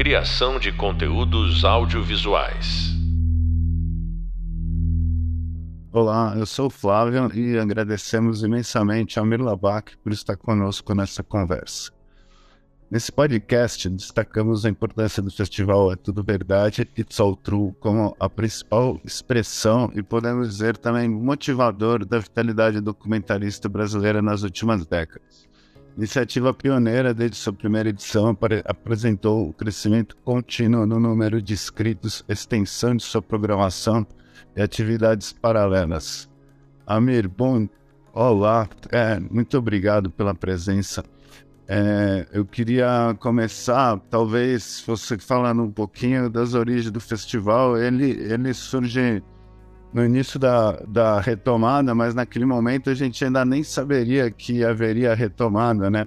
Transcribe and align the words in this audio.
Criação 0.00 0.58
de 0.58 0.72
conteúdos 0.72 1.62
audiovisuais. 1.62 2.88
Olá, 5.92 6.32
eu 6.38 6.46
sou 6.46 6.68
o 6.68 6.70
Flávio 6.70 7.30
e 7.34 7.58
agradecemos 7.58 8.42
imensamente 8.42 9.18
ao 9.18 9.26
Mirlabac 9.26 9.98
por 9.98 10.10
estar 10.10 10.38
conosco 10.38 10.94
nessa 10.94 11.22
conversa. 11.22 11.92
Nesse 12.90 13.12
podcast, 13.12 13.90
destacamos 13.90 14.64
a 14.64 14.70
importância 14.70 15.22
do 15.22 15.30
festival 15.30 15.92
É 15.92 15.96
Tudo 15.96 16.24
Verdade 16.24 16.88
e 16.96 17.04
All 17.18 17.36
True 17.36 17.74
como 17.78 18.16
a 18.18 18.26
principal 18.26 18.98
expressão 19.04 19.92
e 19.94 20.02
podemos 20.02 20.48
dizer 20.48 20.78
também 20.78 21.10
motivador 21.10 22.06
da 22.06 22.18
vitalidade 22.18 22.80
documentarista 22.80 23.68
brasileira 23.68 24.22
nas 24.22 24.42
últimas 24.44 24.86
décadas. 24.86 25.49
Iniciativa 26.00 26.54
pioneira 26.54 27.12
desde 27.12 27.36
sua 27.36 27.52
primeira 27.52 27.90
edição, 27.90 28.34
apresentou 28.64 29.50
o 29.50 29.52
crescimento 29.52 30.16
contínuo 30.24 30.86
no 30.86 30.98
número 30.98 31.42
de 31.42 31.52
inscritos, 31.52 32.24
extensão 32.26 32.96
de 32.96 33.02
sua 33.02 33.20
programação 33.20 34.06
e 34.56 34.62
atividades 34.62 35.30
paralelas. 35.30 36.26
Amir, 36.86 37.28
bom, 37.28 37.68
olá, 38.14 38.66
é, 38.90 39.20
muito 39.20 39.58
obrigado 39.58 40.10
pela 40.10 40.34
presença. 40.34 41.04
É, 41.68 42.26
eu 42.32 42.46
queria 42.46 43.14
começar, 43.20 43.98
talvez 44.08 44.82
você 44.86 45.18
falando 45.18 45.64
um 45.64 45.70
pouquinho 45.70 46.30
das 46.30 46.54
origens 46.54 46.90
do 46.90 46.98
festival. 46.98 47.76
Ele, 47.76 48.12
ele 48.12 48.54
surge 48.54 49.22
no 49.92 50.04
início 50.04 50.38
da, 50.38 50.72
da 50.86 51.20
retomada, 51.20 51.94
mas 51.94 52.14
naquele 52.14 52.44
momento 52.44 52.90
a 52.90 52.94
gente 52.94 53.24
ainda 53.24 53.44
nem 53.44 53.62
saberia 53.62 54.30
que 54.30 54.64
haveria 54.64 55.14
retomada, 55.14 55.90
né? 55.90 56.06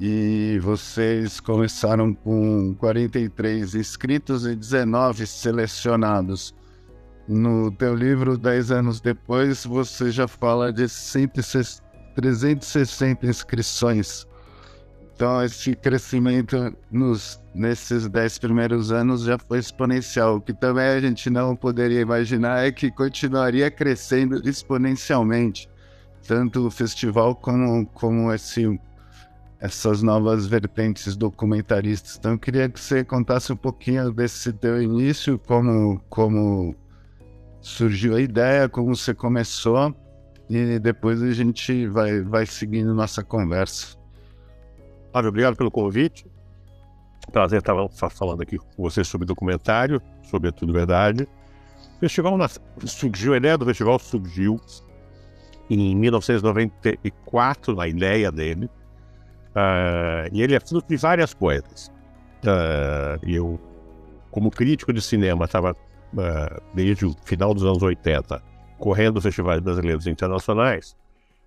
E 0.00 0.58
vocês 0.60 1.38
começaram 1.38 2.12
com 2.12 2.74
43 2.74 3.76
inscritos 3.76 4.44
e 4.44 4.56
19 4.56 5.26
selecionados. 5.26 6.54
No 7.28 7.70
teu 7.70 7.94
livro, 7.94 8.36
10 8.36 8.70
anos 8.72 9.00
depois, 9.00 9.64
você 9.64 10.10
já 10.10 10.26
fala 10.26 10.72
de 10.72 10.88
160, 10.88 11.82
360 12.16 13.26
inscrições 13.26 14.26
então, 15.14 15.44
esse 15.44 15.76
crescimento 15.76 16.76
nos, 16.90 17.40
nesses 17.54 18.08
dez 18.08 18.36
primeiros 18.36 18.90
anos 18.90 19.22
já 19.22 19.38
foi 19.38 19.60
exponencial. 19.60 20.36
O 20.36 20.40
que 20.40 20.52
também 20.52 20.86
a 20.86 21.00
gente 21.00 21.30
não 21.30 21.54
poderia 21.54 22.00
imaginar 22.00 22.66
é 22.66 22.72
que 22.72 22.90
continuaria 22.90 23.70
crescendo 23.70 24.46
exponencialmente, 24.48 25.70
tanto 26.26 26.66
o 26.66 26.70
festival 26.70 27.36
como, 27.36 27.86
como 27.94 28.32
esse, 28.32 28.80
essas 29.60 30.02
novas 30.02 30.46
vertentes 30.48 31.14
documentaristas. 31.14 32.16
Então, 32.18 32.32
eu 32.32 32.38
queria 32.38 32.68
que 32.68 32.80
você 32.80 33.04
contasse 33.04 33.52
um 33.52 33.56
pouquinho 33.56 34.12
desse 34.12 34.52
teu 34.52 34.82
início, 34.82 35.38
como, 35.38 36.00
como 36.10 36.74
surgiu 37.60 38.16
a 38.16 38.20
ideia, 38.20 38.68
como 38.68 38.96
você 38.96 39.14
começou, 39.14 39.94
e 40.50 40.80
depois 40.80 41.22
a 41.22 41.30
gente 41.32 41.86
vai, 41.86 42.20
vai 42.20 42.46
seguindo 42.46 42.92
nossa 42.92 43.22
conversa. 43.22 44.03
Flávio, 45.14 45.28
obrigado 45.28 45.54
pelo 45.54 45.70
convite. 45.70 46.26
Prazer 47.30 47.60
estar 47.60 48.10
falando 48.10 48.42
aqui 48.42 48.58
com 48.58 48.82
você 48.82 49.04
sobre 49.04 49.24
documentário, 49.24 50.02
sobre 50.24 50.48
a 50.48 50.52
Tudo 50.52 50.72
Verdade. 50.72 51.28
O 51.96 52.00
festival 52.00 52.36
surgiu, 52.84 53.32
a 53.32 53.36
ideia 53.36 53.56
do 53.56 53.64
festival 53.64 53.96
surgiu 54.00 54.60
em 55.70 55.94
1994, 55.94 57.80
a 57.80 57.86
ideia 57.86 58.32
dele. 58.32 58.66
Uh, 59.54 60.26
e 60.32 60.42
ele 60.42 60.56
é 60.56 60.58
fruto 60.58 60.88
de 60.88 60.96
várias 60.96 61.32
coisas. 61.32 61.92
Uh, 62.42 63.16
eu, 63.22 63.60
como 64.32 64.50
crítico 64.50 64.92
de 64.92 65.00
cinema, 65.00 65.44
estava 65.44 65.74
uh, 65.74 66.60
desde 66.74 67.06
o 67.06 67.14
final 67.24 67.54
dos 67.54 67.62
anos 67.62 67.84
80 67.84 68.42
correndo 68.78 69.20
festivais 69.20 69.60
brasileiros 69.60 70.08
e 70.08 70.10
internacionais 70.10 70.96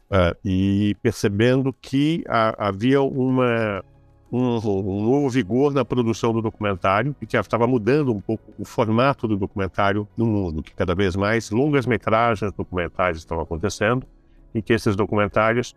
Uh, 0.10 0.34
e 0.44 0.96
percebendo 1.02 1.74
que 1.74 2.24
a, 2.30 2.70
havia 2.70 3.02
uma, 3.02 3.84
um, 4.32 4.56
um, 4.56 5.04
novo 5.04 5.30
vigor 5.30 5.74
na 5.74 5.84
produção 5.84 6.32
do 6.32 6.42
documentário 6.42 7.14
e 7.22 7.26
que 7.26 7.36
estava 7.36 7.68
mudando 7.68 8.14
um 8.14 8.22
pouco 8.22 8.54
o 8.58 8.64
formato 8.64 9.28
do 9.28 9.36
documentário 9.36 10.08
no 10.16 10.26
mundo, 10.26 10.64
que 10.64 10.74
cada 10.74 10.96
vez 10.96 11.14
mais 11.18 11.52
longas 11.52 11.86
metragens 11.86 12.54
documentais 12.54 13.18
estão 13.18 13.42
acontecendo 13.42 14.08
e 14.56 14.62
que 14.62 14.72
esses 14.72 14.96
documentários 14.96 15.76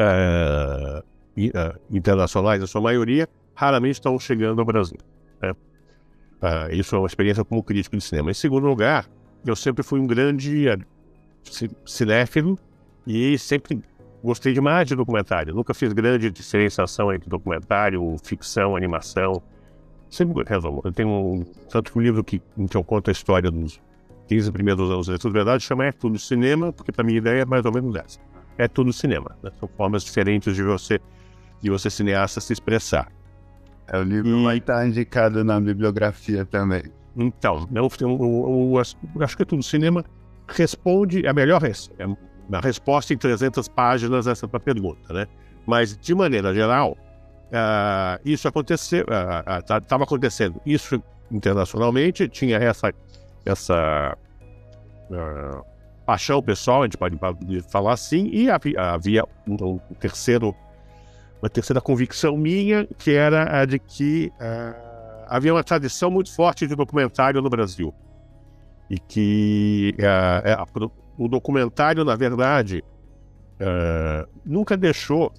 uh, 0.00 1.00
uh, 1.00 1.80
internacionais, 1.90 2.62
a 2.62 2.66
sua 2.66 2.80
maioria, 2.80 3.28
raramente 3.54 3.96
estão 3.96 4.18
chegando 4.18 4.60
ao 4.60 4.64
Brasil. 4.64 4.98
Né? 5.42 5.52
isso 6.72 6.96
é 6.96 6.98
uma 6.98 7.06
experiência 7.06 7.44
como 7.44 7.62
crítico 7.62 7.94
de 7.94 8.02
cinema. 8.02 8.30
Em 8.30 8.34
segundo 8.34 8.66
lugar, 8.66 9.06
eu 9.44 9.54
sempre 9.54 9.82
fui 9.82 10.00
um 10.00 10.06
grande 10.06 10.66
cinéfilo 11.84 12.58
e 13.06 13.38
sempre 13.38 13.80
gostei 14.22 14.52
demais 14.52 14.88
de 14.88 14.96
documentário. 14.96 15.54
Nunca 15.54 15.72
fiz 15.72 15.92
grande 15.92 16.30
diferenciação 16.30 17.12
entre 17.12 17.28
documentário, 17.28 18.16
ficção, 18.22 18.74
animação. 18.74 19.42
Sempre 20.10 20.42
resolvo. 20.46 20.82
Eu 20.84 20.92
tenho 20.92 21.08
um, 21.08 21.44
tanto 21.70 21.92
que 21.92 21.98
um 21.98 22.02
livro 22.02 22.24
que, 22.24 22.42
em 22.56 22.66
que 22.66 22.76
eu 22.76 22.82
conto 22.82 23.08
a 23.08 23.12
história 23.12 23.50
dos 23.50 23.80
15 24.28 24.50
primeiros 24.50 24.90
anos 24.90 25.06
da 25.06 25.30
verdade 25.30 25.62
chama 25.62 25.84
É 25.84 25.92
Tudo 25.92 26.18
Cinema, 26.18 26.72
porque 26.72 26.90
para 26.90 27.04
minha 27.04 27.18
ideia 27.18 27.42
é 27.42 27.44
mais 27.44 27.64
ou 27.64 27.72
menos 27.72 27.94
essa. 27.94 28.18
É 28.58 28.66
tudo 28.66 28.92
cinema. 28.92 29.36
Né? 29.42 29.50
São 29.60 29.68
formas 29.76 30.02
diferentes 30.02 30.54
de 30.54 30.62
você, 30.62 30.98
de 31.60 31.70
você 31.70 31.90
cineasta 31.90 32.40
se 32.40 32.52
expressar. 32.52 33.12
É, 33.86 33.98
o 33.98 34.02
livro 34.02 34.40
e... 34.40 34.44
vai 34.44 34.56
estar 34.58 34.86
indicado 34.86 35.44
na 35.44 35.60
bibliografia 35.60 36.44
também. 36.44 36.84
Então, 37.14 37.68
eu, 37.74 37.88
eu, 38.00 38.08
eu, 38.08 38.82
eu 39.14 39.22
acho 39.22 39.36
que 39.36 39.42
é 39.42 39.46
tudo 39.46 39.62
cinema 39.62 40.04
responde, 40.48 41.26
é 41.26 41.28
a 41.28 41.32
melhor, 41.32 41.62
é 41.64 41.72
na 42.48 42.60
resposta 42.60 43.12
em 43.12 43.18
300 43.18 43.68
páginas 43.68 44.26
essa 44.26 44.46
tua 44.46 44.60
pergunta, 44.60 45.12
né? 45.12 45.26
Mas, 45.66 45.96
de 45.96 46.14
maneira 46.14 46.54
geral, 46.54 46.92
uh, 46.92 48.20
isso 48.24 48.46
aconteceu, 48.46 49.04
estava 49.58 49.96
uh, 49.96 49.98
uh, 50.00 50.04
acontecendo 50.04 50.60
isso 50.64 51.02
internacionalmente, 51.30 52.28
tinha 52.28 52.56
essa, 52.56 52.92
essa 53.44 54.16
paixão 56.06 56.40
pessoal, 56.40 56.82
a 56.82 56.84
gente 56.84 56.96
pode 56.96 57.18
falar 57.68 57.94
assim, 57.94 58.28
e 58.32 58.48
havia, 58.48 58.80
havia 58.80 59.24
um, 59.46 59.56
um, 59.64 59.78
terceiro, 59.98 60.54
uma 61.42 61.50
terceira 61.50 61.80
convicção 61.80 62.36
minha, 62.36 62.86
que 62.96 63.10
era 63.10 63.60
a 63.60 63.64
de 63.64 63.80
que 63.80 64.32
havia 65.26 65.52
uma 65.52 65.64
tradição 65.64 66.08
muito 66.12 66.32
forte 66.32 66.64
de 66.64 66.76
documentário 66.76 67.42
no 67.42 67.50
Brasil. 67.50 67.92
E 68.88 69.00
que 69.00 69.96
a, 70.00 70.64
o 71.18 71.28
documentário, 71.28 72.04
na 72.04 72.14
verdade, 72.14 72.84
uh, 73.60 74.28
nunca 74.44 74.76
deixou, 74.76 75.32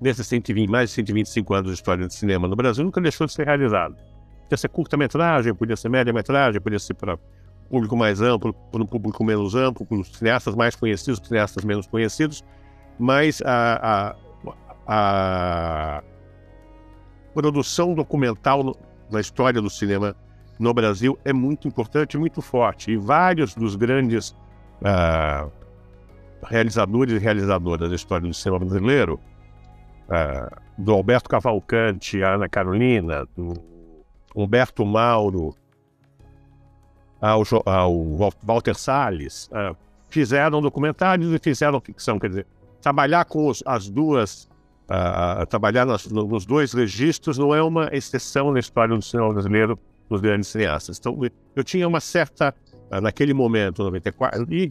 nesses 0.00 0.26
120, 0.26 0.68
mais 0.68 0.90
de 0.90 0.96
125 0.96 1.54
anos 1.54 1.70
de 1.70 1.74
história 1.74 2.06
de 2.06 2.14
cinema 2.14 2.46
no 2.46 2.56
Brasil, 2.56 2.84
nunca 2.84 3.00
deixou 3.00 3.26
de 3.26 3.32
ser 3.32 3.46
realizado. 3.46 3.96
Podia 4.42 4.56
ser 4.58 4.68
curta-metragem, 4.68 5.54
podia 5.54 5.76
ser 5.76 5.88
média-metragem, 5.88 6.60
podia 6.60 6.78
ser 6.78 6.94
para 6.94 7.18
público 7.70 7.96
mais 7.96 8.20
amplo, 8.20 8.52
para 8.52 8.82
um 8.82 8.86
público 8.86 9.24
menos 9.24 9.54
amplo, 9.54 9.86
para 9.86 9.98
os 9.98 10.08
cineastas 10.08 10.54
mais 10.54 10.76
conhecidos, 10.76 11.20
cineastas 11.26 11.64
menos 11.64 11.86
conhecidos, 11.86 12.44
mas 12.98 13.42
a, 13.42 14.14
a, 14.86 15.96
a 15.98 16.02
produção 17.32 17.94
documental 17.94 18.76
na 19.10 19.20
história 19.20 19.60
do 19.60 19.70
cinema 19.70 20.14
no 20.58 20.72
Brasil 20.72 21.18
é 21.24 21.32
muito 21.32 21.66
importante, 21.66 22.16
muito 22.16 22.40
forte. 22.40 22.92
E 22.92 22.96
vários 22.96 23.54
dos 23.54 23.74
grandes 23.74 24.36
realizadores 26.42 27.14
e 27.14 27.18
realizadoras 27.18 27.88
da 27.88 27.94
história 27.94 28.26
do 28.26 28.34
cinema 28.34 28.58
brasileiro, 28.58 29.18
do 30.76 30.92
Alberto 30.92 31.28
Cavalcante, 31.28 32.20
Ana 32.20 32.48
Carolina, 32.48 33.26
do 33.36 33.54
Humberto 34.34 34.84
Mauro, 34.84 35.54
ao, 37.20 37.42
ao 37.64 38.04
Walter 38.42 38.74
Salles, 38.74 39.48
fizeram 40.10 40.60
documentários 40.60 41.32
e 41.32 41.38
fizeram 41.38 41.80
ficção. 41.80 42.18
Quer 42.18 42.28
dizer, 42.28 42.46
trabalhar 42.82 43.24
com 43.24 43.48
os, 43.48 43.62
as 43.64 43.88
duas, 43.88 44.48
trabalhar 45.48 45.86
nas, 45.86 46.06
nos 46.06 46.44
dois 46.44 46.74
registros 46.74 47.38
não 47.38 47.54
é 47.54 47.62
uma 47.62 47.88
exceção 47.92 48.52
na 48.52 48.60
história 48.60 48.94
do 48.94 49.02
cinema 49.02 49.32
brasileiro 49.32 49.78
dos 50.10 50.20
grandes 50.20 50.50
cineastas. 50.50 50.98
Então, 50.98 51.18
eu 51.56 51.64
tinha 51.64 51.88
uma 51.88 52.00
certa 52.00 52.54
naquele 53.00 53.34
momento, 53.34 53.82
94, 53.82 54.46
e, 54.50 54.64
e, 54.64 54.70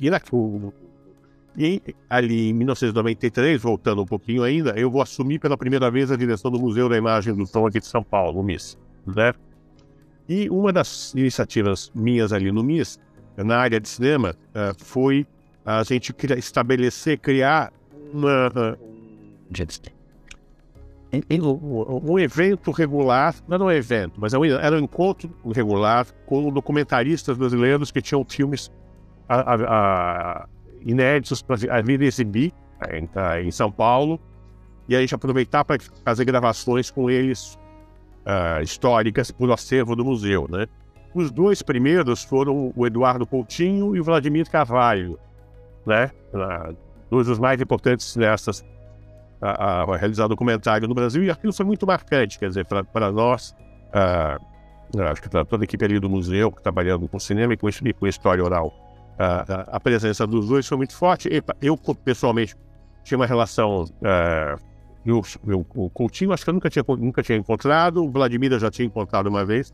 e 1.58 1.81
ali 2.10 2.50
em 2.50 2.54
1993, 2.54 3.62
voltando 3.62 4.02
um 4.02 4.06
pouquinho 4.06 4.44
ainda, 4.44 4.72
eu 4.72 4.90
vou 4.90 5.02
assumir 5.02 5.40
pela 5.40 5.58
primeira 5.58 5.90
vez 5.92 6.12
a 6.12 6.16
direção 6.16 6.50
do 6.50 6.60
Museu 6.60 6.90
da 6.90 6.98
Imagem 6.98 7.36
do 7.36 7.46
Som 7.46 7.68
aqui 7.68 7.80
de 7.80 7.86
São 7.86 8.04
Paulo, 8.04 8.40
o 8.40 8.44
MIS. 8.44 8.78
Né? 9.06 9.34
E 10.28 10.50
uma 10.50 10.72
das 10.72 11.14
iniciativas 11.14 11.92
minhas 11.94 12.31
ali 12.31 12.52
no 12.52 12.64
MIS, 12.64 13.00
na 13.38 13.58
área 13.58 13.80
de 13.80 13.88
cinema, 13.88 14.36
uh, 14.50 14.84
foi 14.84 15.28
a 15.66 15.84
gente 15.84 16.14
estabelecer, 16.38 17.18
criar 17.20 17.72
uma. 18.14 18.48
Uh, 18.50 18.94
um 21.38 22.18
evento 22.18 22.71
regular, 22.71 23.36
não 23.48 23.56
era 23.56 23.63
um 23.63 23.71
evento, 23.71 24.19
mas 24.19 24.33
era 24.33 24.75
um 24.75 24.80
encontro 24.80 25.30
regular 25.54 26.07
com 26.25 26.50
documentaristas 26.51 27.38
brasileiros 27.38 27.92
que 27.92 28.01
tinham 28.01 28.25
filmes 28.25 28.71
a, 29.30 29.36
a, 29.36 29.56
a, 29.56 30.48
inéditos 30.81 31.42
para 31.42 31.56
vir 31.81 32.01
exibir 32.01 32.51
em, 32.92 33.07
em, 33.45 33.51
São 33.51 33.71
Paulo 33.71 34.19
e 34.89 34.95
a 34.95 35.01
gente 35.01 35.13
aproveitar 35.13 35.63
para 35.63 35.77
fazer 36.04 36.25
gravações 36.25 36.89
com 36.89 37.10
eles 37.10 37.57
uh, 38.25 38.62
históricas 38.62 39.30
por 39.30 39.51
acervo 39.51 39.95
do 39.95 40.04
museu, 40.04 40.48
né? 40.50 40.65
Os 41.13 41.30
dois 41.30 41.62
primeiros 41.62 42.24
foram 42.24 42.74
o 42.75 42.88
Eduardo 42.88 43.25
Coutinho 43.25 43.95
e 43.95 44.00
o 44.00 44.04
Vladimir 44.04 44.50
Carvalho, 44.50 45.19
né? 45.86 46.12
Uh, 46.33 46.75
dois 47.10 47.27
dos 47.27 47.38
mais 47.38 47.62
importantes 47.62 48.07
cineastas 48.07 48.65
a, 49.44 49.81
a, 49.84 49.98
realizar 49.98 50.28
documentário 50.28 50.88
no 50.88 50.95
Brasil, 50.95 51.24
e 51.24 51.30
aquilo 51.30 51.51
foi 51.51 51.66
muito 51.66 51.86
marcante, 51.86 52.40
quer 52.40 52.48
dizer, 52.48 52.66
para 52.66 53.12
nós, 53.12 53.56
acho 55.12 55.22
que 55.22 55.30
para 55.30 55.44
toda 55.44 55.63
a 55.63 55.66
equipe 55.66 55.84
ali 55.84 56.00
do 56.00 56.10
museu, 56.10 56.51
trabalhando 56.51 57.07
com 57.07 57.19
cinema 57.19 57.54
e 57.54 57.57
com, 57.57 57.68
e 57.68 57.94
com 57.94 58.07
história 58.07 58.44
oral, 58.44 58.74
a, 59.18 59.80
presença 59.80 60.25
dos 60.25 60.48
dois 60.48 60.68
foi 60.68 60.78
muito 60.78 60.95
forte. 60.95 61.30
Eu, 61.62 61.78
pessoalmente, 61.78 62.56
tinha 63.04 63.18
uma 63.18 63.25
relação. 63.25 63.86
Eu, 65.06 65.22
eu, 65.46 65.66
o 65.75 65.89
Coutinho, 65.89 66.31
acho 66.31 66.44
que 66.44 66.50
eu 66.50 66.54
nunca 66.54 66.69
tinha, 66.69 66.84
nunca 66.98 67.22
tinha 67.22 67.38
encontrado, 67.38 68.06
o 68.06 68.10
Vladimir 68.10 68.57
já 68.57 68.72
tinha 68.72 68.86
encontrado 68.86 69.28
uma 69.28 69.44
vez, 69.44 69.74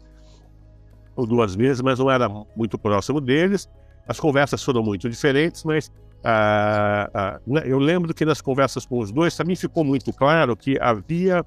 ou 1.15 1.27
duas 1.27 1.55
vezes, 1.55 1.81
mas 1.81 1.99
não 1.99 2.09
era 2.09 2.27
muito 2.55 2.79
próximo 2.79 3.21
deles. 3.21 3.69
As 4.07 4.19
conversas 4.19 4.63
foram 4.63 4.81
muito 4.81 5.07
diferentes, 5.07 5.63
mas 5.63 5.91
ah, 6.23 7.09
ah, 7.13 7.39
né, 7.47 7.61
eu 7.65 7.79
lembro 7.79 8.13
que 8.13 8.25
nas 8.25 8.41
conversas 8.41 8.85
com 8.85 8.99
os 8.99 9.11
dois 9.11 9.35
também 9.35 9.55
ficou 9.55 9.83
muito 9.83 10.11
claro 10.11 10.55
que 10.55 10.77
havia 10.79 11.45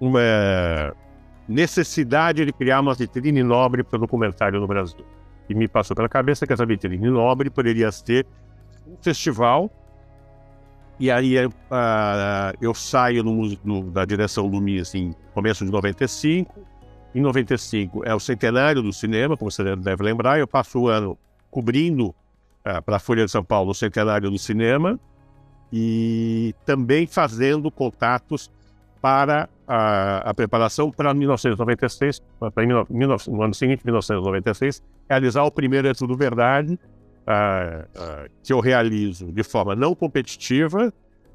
uma 0.00 0.94
necessidade 1.46 2.44
de 2.44 2.52
criar 2.52 2.80
uma 2.80 2.94
vitrine 2.94 3.42
nobre 3.42 3.82
para 3.82 3.96
o 3.96 4.00
documentário 4.00 4.60
no 4.60 4.66
Brasil. 4.66 5.04
E 5.48 5.54
me 5.54 5.66
passou 5.66 5.96
pela 5.96 6.08
cabeça 6.08 6.46
que 6.46 6.52
essa 6.52 6.64
vitrine 6.64 7.10
nobre 7.10 7.50
poderia 7.50 7.90
ser 7.90 8.26
um 8.86 8.96
festival. 9.00 9.70
E 11.00 11.10
aí 11.10 11.46
uh, 11.46 11.50
eu 12.60 12.74
saio 12.74 13.22
no, 13.22 13.56
no, 13.64 13.90
da 13.90 14.04
direção 14.04 14.50
do 14.50 14.60
MIS 14.60 14.94
em 14.94 15.14
começo 15.32 15.64
de 15.64 15.70
95. 15.70 16.60
Em 17.14 17.20
95 17.20 18.04
é 18.04 18.14
o 18.14 18.20
centenário 18.20 18.82
do 18.82 18.92
cinema, 18.92 19.36
como 19.36 19.50
você 19.50 19.76
deve 19.76 20.02
lembrar. 20.02 20.38
Eu 20.38 20.46
passo 20.46 20.80
o 20.80 20.88
ano 20.88 21.16
cobrindo 21.50 22.14
é, 22.64 22.80
para 22.80 22.96
a 22.96 22.98
Folha 22.98 23.24
de 23.24 23.30
São 23.30 23.44
Paulo, 23.44 23.70
o 23.70 23.74
centenário 23.74 24.30
do 24.30 24.38
cinema, 24.38 24.98
e 25.72 26.54
também 26.64 27.06
fazendo 27.06 27.70
contatos 27.70 28.50
para 29.00 29.48
a, 29.66 30.30
a 30.30 30.34
preparação 30.34 30.90
para 30.90 31.14
1996, 31.14 32.22
para 32.38 32.66
no 32.66 33.42
ano 33.42 33.54
seguinte, 33.54 33.84
1996, 33.84 34.82
realizar 35.08 35.44
o 35.44 35.50
primeiro 35.50 35.88
É 35.88 35.94
Tudo 35.94 36.16
Verdade, 36.16 36.78
que 38.42 38.52
eu 38.52 38.60
realizo 38.60 39.30
de 39.30 39.42
forma 39.42 39.76
não 39.76 39.94
competitiva, 39.94 40.92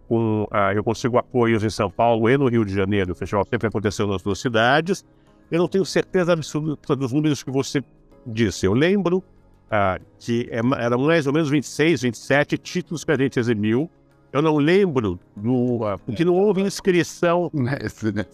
com, 0.08 0.48
eu 0.75 0.84
consigo 0.84 1.18
apoios 1.18 1.64
em 1.64 1.70
São 1.70 1.90
Paulo 1.90 2.30
e 2.30 2.38
no 2.38 2.48
Rio 2.48 2.66
de 2.66 2.74
Janeiro, 2.74 3.14
o 3.14 3.16
festival 3.16 3.46
sempre 3.50 3.68
aconteceu 3.68 4.08
nas 4.08 4.22
duas 4.22 4.40
cidades, 4.40 5.06
eu 5.52 5.60
não 5.60 5.68
tenho 5.68 5.86
certeza 5.86 6.34
absoluta 6.34 6.96
dos 6.96 7.12
números 7.12 7.44
que 7.44 7.52
você 7.52 7.84
disse, 8.25 8.66
eu 8.66 8.74
lembro 8.74 9.24
ah, 9.75 10.00
que 10.20 10.48
é, 10.52 10.60
eram 10.84 11.00
mais 11.00 11.25
ou 11.25 11.34
menos 11.34 11.50
26, 11.50 12.04
27 12.04 12.60
títulos 12.60 13.04
que 13.04 13.12
a 13.12 13.18
gente 13.18 13.40
exibiu. 13.40 13.90
Eu 14.31 14.40
não 14.40 14.58
lembro, 14.58 15.20
do, 15.36 15.78
uh, 15.78 15.98
porque 16.06 16.24
não 16.24 16.36
houve 16.36 16.62
inscrição 16.62 17.50
né? 17.52 17.80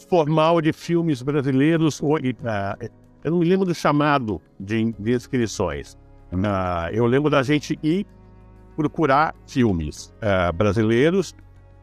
formal 0.10 0.60
de 0.60 0.74
filmes 0.74 1.22
brasileiros. 1.22 2.04
Ou, 2.04 2.16
uh, 2.18 2.90
eu 3.24 3.32
não 3.32 3.40
me 3.40 3.46
lembro 3.46 3.66
do 3.66 3.74
chamado 3.74 4.42
de, 4.60 4.94
de 5.00 5.14
inscrições. 5.14 5.94
Uh, 6.34 6.92
eu 6.92 7.06
lembro 7.06 7.30
da 7.30 7.42
gente 7.42 7.80
ir 7.82 8.06
procurar 8.76 9.34
filmes 9.48 10.14
brasileiros 10.56 11.34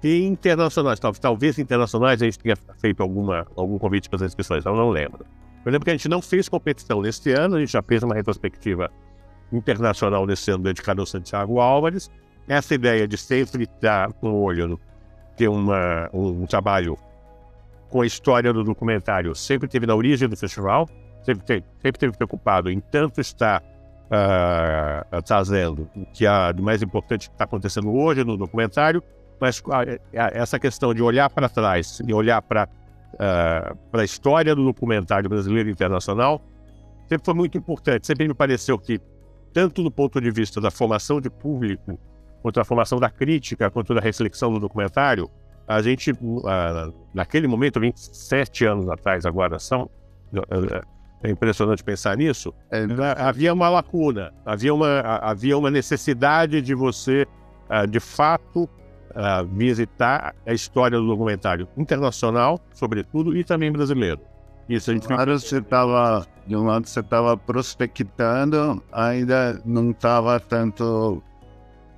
e 0.03 0.23
internacionais. 0.23 1.01
Talvez 1.01 1.59
internacionais 1.59 2.21
a 2.21 2.27
gente 2.27 2.39
tenha 2.39 2.57
feito 2.79 3.03
alguma, 3.03 3.47
algum 3.57 3.79
convite 3.79 4.09
para 4.11 4.17
as 4.17 4.23
inscrições, 4.23 4.67
eu 4.67 4.75
não 4.75 4.91
lembro. 4.91 5.25
Eu 5.65 5.73
lembro 5.73 5.85
que 5.85 5.91
a 5.91 5.95
gente 5.95 6.09
não 6.09 6.23
fez 6.23 6.49
competição 6.49 7.03
neste 7.03 7.33
ano, 7.33 7.57
a 7.57 7.61
gente 7.61 7.73
já 7.73 7.83
fez 7.83 8.03
uma 8.03 8.15
retrospectiva 8.15 8.91
internacional 9.53 10.27
nesse 10.27 10.51
ano 10.51 10.65
dedicado 10.65 11.01
ao 11.01 11.07
Santiago 11.07 11.61
Álvares. 11.61 12.11
Essa 12.49 12.75
ideia 12.75 13.07
de 13.07 13.17
sempre 13.17 13.65
estar 13.65 14.13
com 14.15 14.31
o 14.31 14.43
olho, 14.43 14.81
ter 15.37 15.49
uma, 15.49 16.09
um, 16.13 16.43
um, 16.43 16.47
trabalho 16.47 16.97
com 17.89 18.03
a 18.03 18.07
história 18.07 18.53
do 18.53 18.63
documentário, 18.63 19.35
sempre 19.35 19.69
teve 19.69 19.87
na 19.87 19.95
origem 19.95 20.29
do 20.29 20.37
festival, 20.37 20.89
sempre, 21.23 21.45
teve, 21.45 21.65
sempre 21.83 21.99
teve 21.99 22.17
preocupado 22.17 22.71
em 22.71 22.81
tanto 22.81 23.21
estar 23.21 23.63
uh, 23.63 25.23
trazendo 25.23 25.89
o 25.95 26.07
que 26.07 26.27
há 26.27 26.53
de 26.53 26.63
mais 26.63 26.83
importante 26.83 27.29
que 27.29 27.35
está 27.35 27.45
acontecendo 27.45 27.93
hoje 27.93 28.25
no 28.25 28.37
documentário, 28.37 29.03
mas 29.41 29.59
uh, 29.61 30.01
essa 30.13 30.59
questão 30.59 30.95
de 30.95 31.03
olhar 31.03 31.29
para 31.31 31.49
trás 31.49 32.01
e 32.07 32.13
olhar 32.13 32.41
para 32.43 32.69
uh, 33.15 33.99
a 33.99 34.05
história 34.05 34.55
do 34.55 34.65
documentário 34.65 35.29
brasileiro 35.29 35.69
internacional 35.69 36.41
sempre 37.09 37.25
foi 37.25 37.35
muito 37.35 37.57
importante. 37.59 38.07
Sempre 38.07 38.29
me 38.29 38.35
pareceu 38.35 38.79
que 38.79 39.01
tanto 39.57 39.83
do 39.83 39.91
ponto 39.91 40.21
de 40.21 40.31
vista 40.31 40.61
da 40.61 40.71
formação 40.71 41.19
de 41.19 41.31
público, 41.31 41.99
quanto 42.43 42.57
da 42.57 42.65
formação 42.65 43.01
da 43.01 43.09
crítica, 43.09 43.71
quanto 43.71 43.95
da 43.95 44.03
reflexão 44.03 44.53
do 44.53 44.61
documentário, 44.61 45.31
a 45.67 45.81
gente, 45.81 46.13
naquele 47.15 47.47
momento, 47.47 47.81
27 47.81 48.67
anos 48.67 48.87
atrás 48.87 49.25
agora 49.25 49.59
são, 49.59 49.89
é 51.23 51.31
impressionante 51.31 51.83
pensar 51.83 52.19
nisso, 52.19 52.53
é, 52.71 52.85
havia 53.17 53.55
uma 53.55 53.71
lacuna, 53.71 54.31
havia 54.45 54.75
uma, 54.75 55.01
havia 55.01 55.57
uma 55.57 55.71
necessidade 55.71 56.61
de 56.61 56.75
você, 56.75 57.27
uh, 57.71 57.87
de 57.87 57.99
fato, 57.99 58.65
uh, 58.65 59.47
visitar 59.55 60.37
a 60.47 60.53
história 60.53 60.99
do 60.99 61.07
documentário 61.07 61.67
internacional, 61.79 62.61
sobretudo, 62.75 63.35
e 63.35 63.43
também 63.43 63.73
brasileiro. 63.73 64.21
Isso, 64.69 64.91
a 64.91 64.95
gente... 64.95 65.07
Claro, 65.07 65.39
você 65.39 65.59
estava, 65.59 66.27
de 66.47 66.57
um 66.57 66.65
lado 66.65 66.87
você 66.87 67.01
estava 67.01 67.37
prospectando, 67.37 68.83
ainda 68.93 69.61
não 69.65 69.91
estava 69.91 70.41
tanto 70.41 71.23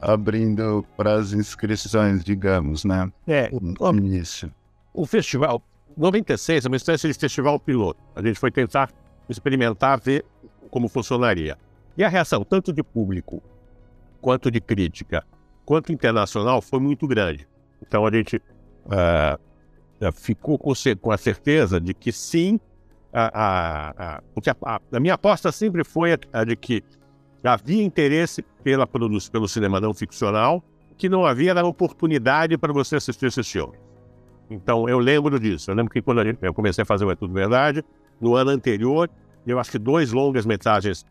abrindo 0.00 0.84
para 0.96 1.14
as 1.14 1.32
inscrições, 1.32 2.22
digamos, 2.22 2.84
né? 2.84 3.10
É, 3.26 3.50
o 3.52 3.90
início. 3.90 4.52
O 4.92 5.06
festival, 5.06 5.62
96 5.96 6.64
é 6.64 6.68
uma 6.68 6.76
espécie 6.76 7.08
de 7.08 7.14
festival 7.14 7.58
piloto. 7.58 8.00
A 8.14 8.22
gente 8.22 8.38
foi 8.38 8.50
tentar 8.50 8.90
experimentar, 9.28 10.00
ver 10.00 10.24
como 10.70 10.88
funcionaria. 10.88 11.56
E 11.96 12.04
a 12.04 12.08
reação, 12.08 12.44
tanto 12.44 12.72
de 12.72 12.82
público, 12.82 13.42
quanto 14.20 14.50
de 14.50 14.60
crítica, 14.60 15.24
quanto 15.64 15.92
internacional, 15.92 16.60
foi 16.62 16.80
muito 16.80 17.06
grande. 17.06 17.48
Então 17.82 18.06
a 18.06 18.10
gente 18.12 18.36
uh, 18.36 19.38
ficou 20.12 20.58
com, 20.58 20.72
a 21.10 21.16
certeza 21.16 21.80
de 21.80 21.92
que 21.92 22.12
sim, 22.12 22.58
a, 23.12 23.26
a, 23.26 23.88
a, 24.16 24.22
porque 24.34 24.50
a, 24.50 24.56
a, 24.92 25.00
minha 25.00 25.14
aposta 25.14 25.50
sempre 25.50 25.84
foi 25.84 26.18
a, 26.32 26.44
de 26.44 26.56
que 26.56 26.82
havia 27.42 27.82
interesse 27.82 28.42
pela 28.62 28.86
pelo 28.86 29.48
cinema 29.48 29.80
não 29.80 29.94
ficcional, 29.94 30.62
que 30.96 31.08
não 31.08 31.24
havia 31.24 31.50
era 31.50 31.64
oportunidade 31.64 32.56
para 32.58 32.72
você 32.72 32.96
assistir 32.96 33.26
esse 33.26 33.42
filme. 33.42 33.76
Então 34.50 34.88
eu 34.88 34.98
lembro 34.98 35.38
disso. 35.38 35.70
Eu 35.70 35.74
lembro 35.74 35.92
que 35.92 36.02
quando 36.02 36.22
eu 36.42 36.54
comecei 36.54 36.82
a 36.82 36.84
fazer 36.84 37.04
o 37.04 37.10
É 37.10 37.16
Tudo 37.16 37.32
Verdade, 37.32 37.84
no 38.20 38.34
ano 38.34 38.50
anterior, 38.50 39.08
eu 39.46 39.58
acho 39.58 39.70
que 39.70 39.78
dois 39.78 40.12
longas 40.12 40.44
metragens 40.44 41.04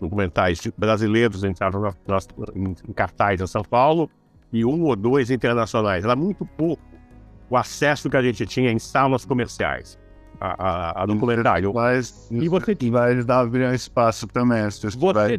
documentais 0.00 0.60
brasileiros 0.76 1.44
entraram 1.44 1.80
na, 1.80 1.94
na, 2.06 2.18
em 2.54 2.92
cartaz 2.92 3.40
em 3.40 3.46
São 3.46 3.62
Paulo 3.62 4.08
e 4.52 4.64
um 4.64 4.84
ou 4.84 4.96
dois 4.96 5.30
internacionais. 5.30 6.04
Era 6.04 6.16
muito 6.16 6.46
pouco 6.46 6.82
o 7.50 7.56
acesso 7.56 8.10
que 8.10 8.16
a 8.16 8.22
gente 8.22 8.46
tinha 8.46 8.70
em 8.70 8.78
salas 8.78 9.24
comerciais 9.24 9.98
a, 10.40 11.00
a, 11.00 11.02
a 11.02 11.06
documentário. 11.06 11.72
Mas, 11.74 12.28
e 12.30 12.48
você 12.48 12.76
vai 12.90 13.22
dar 13.22 13.40
abrir 13.40 13.72
espaço 13.74 14.26
também 14.26 14.62
você, 14.64 15.36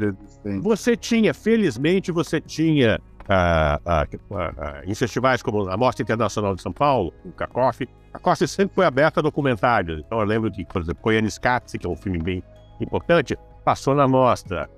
você 0.62 0.98
tinha, 0.98 1.34
felizmente, 1.34 2.12
você 2.12 2.42
tinha 2.42 3.00
uh, 3.22 4.34
uh, 4.34 4.36
uh, 4.36 4.90
em 4.90 4.94
festivais 4.96 5.42
como 5.42 5.70
a 5.70 5.78
Mostra 5.78 6.04
Internacional 6.04 6.56
de 6.56 6.62
São 6.62 6.72
Paulo, 6.72 7.14
o 7.26 7.32
CACOF, 7.32 7.88
a 8.14 8.20
CACOF 8.20 8.48
sempre 8.48 8.76
foi 8.76 8.86
aberta 8.86 9.20
a 9.20 9.24
documentários. 9.24 10.02
Então 10.06 10.20
eu 10.20 10.26
lembro 10.26 10.52
que, 10.52 10.66
por 10.66 10.82
exemplo, 10.82 11.02
Koyanis 11.02 11.38
Katsi, 11.38 11.78
que 11.78 11.88
é 11.88 11.90
um 11.90 11.96
filme 11.96 12.20
bem 12.20 12.44
importante, 12.82 13.38
passou 13.64 13.94
na 13.96 14.08
mostra. 14.08 14.70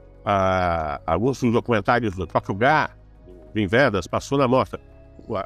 alguns 1.06 1.40
dos 1.42 1.52
documentários 1.52 2.16
do 2.16 2.28
próprio 2.28 2.56
Gá, 2.56 2.92
Vim 3.54 3.68
Vedas, 3.68 4.08
passou 4.08 4.38
na 4.38 4.48
mostra 4.48 4.80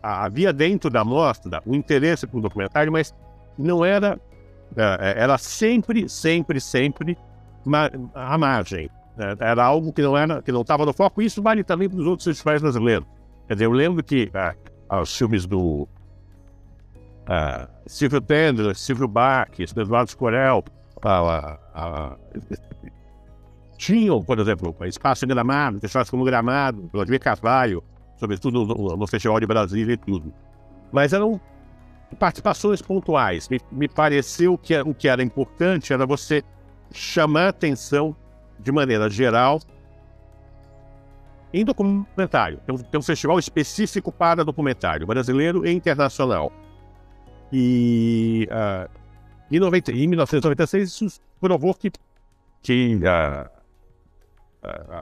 havia 0.02 0.52
dentro 0.52 0.90
da 0.90 1.04
mostra 1.04 1.62
o 1.66 1.76
interesse 1.76 2.28
por 2.28 2.42
documentário, 2.42 2.92
mas 2.92 3.14
não 3.58 3.84
era. 3.84 4.20
É, 4.76 5.14
é, 5.20 5.24
era 5.24 5.38
sempre, 5.38 6.10
sempre, 6.10 6.60
sempre 6.60 7.18
à 8.14 8.38
margem. 8.38 8.90
Né? 9.16 9.36
Era 9.40 9.64
algo 9.64 9.94
que 9.94 10.02
não 10.02 10.18
era, 10.18 10.42
que 10.42 10.52
não 10.52 10.62
estava 10.62 10.86
no 10.86 10.94
foco. 10.94 11.22
Isso 11.22 11.42
vale 11.42 11.64
também 11.64 11.90
para 11.90 12.00
os 12.00 12.06
outros 12.06 12.26
festivais 12.26 12.62
brasileiros. 12.62 13.08
Quer 13.48 13.54
dizer, 13.54 13.66
eu 13.66 13.72
lembro 13.72 14.04
que 14.04 14.32
ah, 14.34 15.02
os 15.02 15.16
filmes 15.16 15.46
do 15.46 15.88
uh, 17.30 17.68
Silvio 17.86 18.22
Tendler, 18.22 18.76
Silvio 18.76 19.08
Bach, 19.08 19.50
Eduardo 19.60 20.10
Scorel, 20.10 20.64
tinham, 23.78 24.24
por 24.24 24.40
exemplo, 24.40 24.76
Espaço 24.86 25.28
Gramado, 25.28 25.80
festivais 25.80 26.10
como 26.10 26.24
Gramado, 26.24 26.90
Vladimir 26.92 27.20
Carvalho, 27.20 27.84
sobretudo 28.18 28.66
no, 28.66 28.98
no, 28.98 29.08
Festival 29.08 29.40
de 29.40 29.46
Brasília 29.46 29.94
e 29.94 29.98
tudo. 29.98 30.34
Mas 30.92 31.14
eram 31.14 31.40
participações 32.20 32.82
pontuais. 32.82 33.50
Me, 33.50 33.60
me 33.72 33.88
pareceu 33.88 34.58
que 34.58 34.80
o 34.82 34.94
que 34.94 35.08
era 35.08 35.22
importante 35.24 35.92
era 35.92 36.06
você 36.06 36.44
chamar 36.92 37.50
atenção 37.50 38.16
de 38.60 38.72
maneira 38.72 39.10
geral 39.10 39.60
em 41.54 41.64
documentário. 41.64 42.60
Tem 42.66 42.76
um, 42.76 42.78
tem 42.78 43.00
um 43.00 43.04
festival 43.04 43.40
específico 43.40 44.12
para 44.12 44.44
documentário, 44.44 45.08
brasileiro 45.08 45.66
e 45.66 45.72
internacional. 45.72 46.52
E 47.52 48.48
uh, 48.52 48.90
em, 49.52 49.60
90, 49.60 49.92
em 49.92 50.08
1996 50.08 50.90
isso 50.90 51.22
provou 51.40 51.74
que, 51.74 51.92
que 52.62 52.96
uh, 52.96 53.50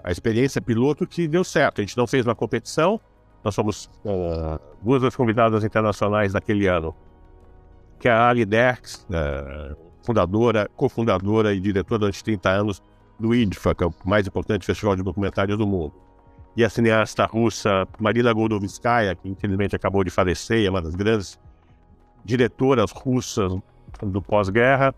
a, 0.03 0.11
experiência 0.11 0.61
piloto 0.61 1.07
que 1.07 1.27
deu 1.27 1.43
certo. 1.43 1.79
A 1.79 1.83
gente 1.83 1.97
não 1.97 2.07
fez 2.07 2.25
uma 2.25 2.35
competição, 2.35 2.99
nós 3.43 3.55
somos 3.55 3.89
uh, 4.05 4.59
duas 4.81 5.01
das 5.01 5.15
convidadas 5.15 5.63
internacionais 5.63 6.33
daquele 6.33 6.67
ano, 6.67 6.95
que 7.99 8.07
é 8.07 8.11
a 8.11 8.29
Ali 8.29 8.45
Derks, 8.45 9.05
uh, 9.09 9.75
fundadora, 10.03 10.69
cofundadora 10.75 11.53
e 11.53 11.59
diretora 11.59 11.99
durante 11.99 12.23
30 12.23 12.49
anos 12.49 12.83
do 13.19 13.33
IDFA, 13.33 13.75
que 13.75 13.83
é 13.83 13.87
o 13.87 13.93
mais 14.05 14.27
importante 14.27 14.65
festival 14.65 14.95
de 14.95 15.03
documentário 15.03 15.57
do 15.57 15.65
mundo. 15.65 15.93
E 16.55 16.63
a 16.63 16.69
cineasta 16.69 17.25
russa 17.25 17.87
Marina 17.99 18.31
Goldovskaya, 18.31 19.15
que 19.15 19.27
infelizmente 19.27 19.75
acabou 19.75 20.03
de 20.03 20.11
falecer, 20.11 20.65
é 20.65 20.69
uma 20.69 20.81
das 20.81 20.93
grandes 20.93 21.39
diretoras 22.23 22.91
russas 22.91 23.51
do 24.01 24.21
pós-guerra, 24.21 24.93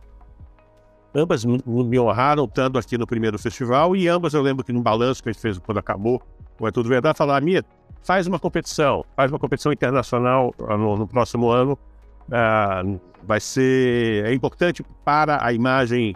Ambas 1.15 1.45
me 1.45 1.97
honraram 1.97 2.45
tanto 2.45 2.77
aqui 2.77 2.97
no 2.97 3.07
primeiro 3.07 3.39
festival 3.39 3.95
e 3.95 4.05
ambas 4.09 4.33
eu 4.33 4.41
lembro 4.41 4.65
que 4.65 4.73
no 4.73 4.81
balanço 4.81 5.23
que 5.23 5.29
a 5.29 5.31
gente 5.31 5.41
fez 5.41 5.57
quando 5.57 5.77
acabou, 5.77 6.21
o 6.59 6.67
É 6.67 6.71
Tudo 6.71 6.89
Verdade, 6.89 7.17
falaram, 7.17 7.45
Mia, 7.45 7.63
faz 8.03 8.27
uma 8.27 8.37
competição, 8.37 9.05
faz 9.15 9.31
uma 9.31 9.39
competição 9.39 9.71
internacional 9.71 10.53
ah, 10.67 10.75
no, 10.75 10.97
no 10.97 11.07
próximo 11.07 11.49
ano. 11.49 11.79
Uh, 12.27 12.99
vai 13.23 13.39
ser 13.39 14.25
é 14.25 14.33
importante 14.33 14.83
para 15.05 15.45
a 15.45 15.53
imagem, 15.53 16.15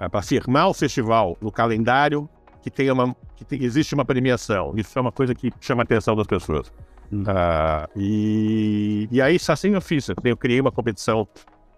uh, 0.00 0.08
para 0.08 0.22
firmar 0.22 0.68
o 0.68 0.74
festival 0.74 1.36
no 1.42 1.52
calendário, 1.52 2.28
que 2.62 2.70
tenha 2.70 2.94
uma 2.94 3.14
que 3.36 3.44
tem, 3.44 3.62
existe 3.62 3.94
uma 3.94 4.04
premiação. 4.04 4.72
Isso 4.76 4.98
é 4.98 5.02
uma 5.02 5.12
coisa 5.12 5.34
que 5.34 5.52
chama 5.60 5.82
a 5.82 5.84
atenção 5.84 6.16
das 6.16 6.26
pessoas. 6.26 6.68
Uh, 7.12 7.88
e, 7.96 9.08
e 9.10 9.20
aí, 9.20 9.36
assim 9.48 9.74
eu 9.74 9.80
fiz. 9.80 10.08
Eu 10.24 10.36
criei 10.36 10.60
uma 10.60 10.72
competição 10.72 11.28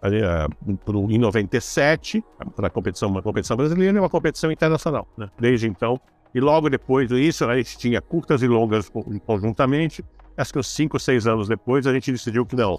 em 0.03 1.19
97, 1.19 2.25
para 2.57 2.69
a 2.69 2.71
competição, 2.71 3.09
uma 3.09 3.23
competição 3.23 3.57
brasileira 3.57 3.97
e 3.97 4.01
uma 4.01 4.09
competição 4.09 4.51
internacional. 4.51 5.07
Né? 5.17 5.29
Desde 5.39 5.69
então, 5.69 6.01
e 6.35 6.41
logo 6.41 6.71
depois 6.71 7.09
disso, 7.09 7.45
a 7.45 7.57
gente 7.57 7.77
tinha 7.77 8.01
curtas 8.01 8.43
e 8.43 8.47
longas 8.47 8.91
conjuntamente. 9.27 10.05
Acho 10.37 10.53
que 10.53 10.59
uns 10.59 10.69
5, 10.69 10.99
6 10.99 11.27
anos 11.27 11.49
depois, 11.49 11.87
a 11.87 11.93
gente 11.93 12.13
decidiu 12.13 12.47
que 12.47 12.57
não. 12.57 12.79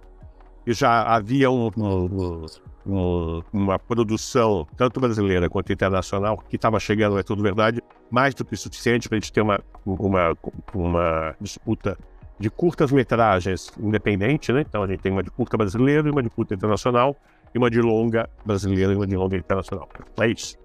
E 0.66 0.74
já 0.74 1.04
havia 1.04 1.50
um, 1.52 1.70
um, 1.78 2.46
um, 2.86 3.42
uma 3.52 3.78
produção, 3.78 4.68
tanto 4.78 5.00
brasileira 5.00 5.50
quanto 5.50 5.74
internacional, 5.74 6.38
que 6.38 6.56
estava 6.56 6.80
chegando, 6.80 7.18
é 7.20 7.24
tudo 7.24 7.44
verdade, 7.44 7.82
mais 8.10 8.34
do 8.34 8.46
que 8.46 8.56
suficiente 8.56 9.10
para 9.10 9.18
a 9.18 9.20
gente 9.20 9.34
ter 9.34 9.42
uma, 9.42 9.60
uma, 9.86 10.38
uma 10.74 11.36
disputa 11.42 11.98
de 12.42 12.50
curtas-metragens 12.50 13.72
independente, 13.80 14.52
né? 14.52 14.62
Então 14.68 14.84
a 14.84 14.88
gente 14.88 15.00
tem 15.00 15.12
uma 15.12 15.24
de 15.24 15.30
curta 15.30 15.56
brasileira 15.56 16.08
e 16.08 16.12
uma 16.12 16.24
de 16.24 16.30
curta 16.30 16.56
internacional, 16.56 17.16
e 17.54 17.58
uma 17.58 17.70
de 17.70 17.80
longa 17.82 18.30
brasileira 18.46 18.92
e 18.92 18.96
uma 18.96 19.08
de 19.08 19.16
longa 19.16 19.38
internacional. 19.38 19.88
É 20.20 20.28
isso. 20.28 20.58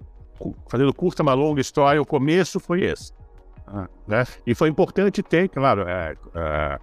Fazendo 0.69 0.93
curta, 0.95 1.23
uma 1.23 1.35
longa 1.35 1.61
história, 1.61 2.01
o 2.01 2.07
começo 2.07 2.59
foi 2.59 2.85
esse. 2.85 3.13
Ah, 3.67 3.89
né? 4.07 4.25
E 4.47 4.55
foi 4.55 4.69
importante 4.69 5.23
ter, 5.23 5.49
claro, 5.49 5.83
é, 5.83 6.17
é, 6.35 6.79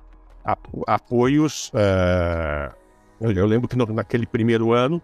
apoios. 0.87 1.71
É, 1.73 2.71
eu 3.19 3.45
lembro 3.45 3.67
que 3.67 3.75
no, 3.75 3.85
naquele 3.87 4.25
primeiro 4.25 4.73
ano 4.73 5.01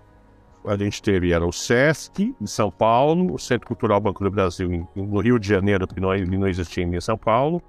a 0.65 0.75
gente 0.75 1.01
teve 1.01 1.31
era 1.31 1.45
o 1.45 1.53
SESC 1.53 2.35
em 2.39 2.45
São 2.45 2.69
Paulo, 2.69 3.33
o 3.33 3.39
Centro 3.39 3.65
Cultural 3.65 3.99
Banco 4.01 4.23
do 4.23 4.29
Brasil 4.29 4.71
em, 4.71 4.85
no 4.95 5.19
Rio 5.19 5.39
de 5.39 5.47
Janeiro, 5.47 5.87
que 5.87 5.99
não, 5.99 6.15
não 6.15 6.47
existia 6.47 6.83
em 6.83 7.01
São 7.01 7.17
Paulo, 7.17 7.61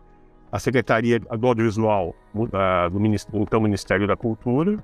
a 0.51 0.59
Secretaria 0.59 1.19
do 1.19 1.47
Audiovisual 1.47 2.15
uh, 2.35 2.91
do 2.91 3.01
Ministério, 3.01 3.43
então 3.43 3.61
Ministério 3.61 4.07
da 4.07 4.17
Cultura, 4.17 4.77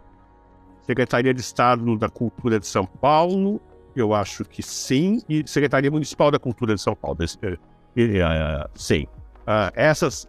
Secretaria 0.82 1.34
de 1.34 1.40
Estado 1.40 1.96
da 1.96 2.08
Cultura 2.08 2.60
de 2.60 2.66
São 2.66 2.86
Paulo, 2.86 3.60
eu 3.94 4.14
acho 4.14 4.44
que 4.44 4.62
sim, 4.62 5.20
e 5.28 5.42
Secretaria 5.46 5.90
Municipal 5.90 6.30
da 6.30 6.38
Cultura 6.38 6.74
de 6.74 6.80
São 6.80 6.94
Paulo, 6.94 7.18
uh, 7.20 8.70
sim. 8.74 9.06
Uh, 9.42 9.70
essas 9.74 10.26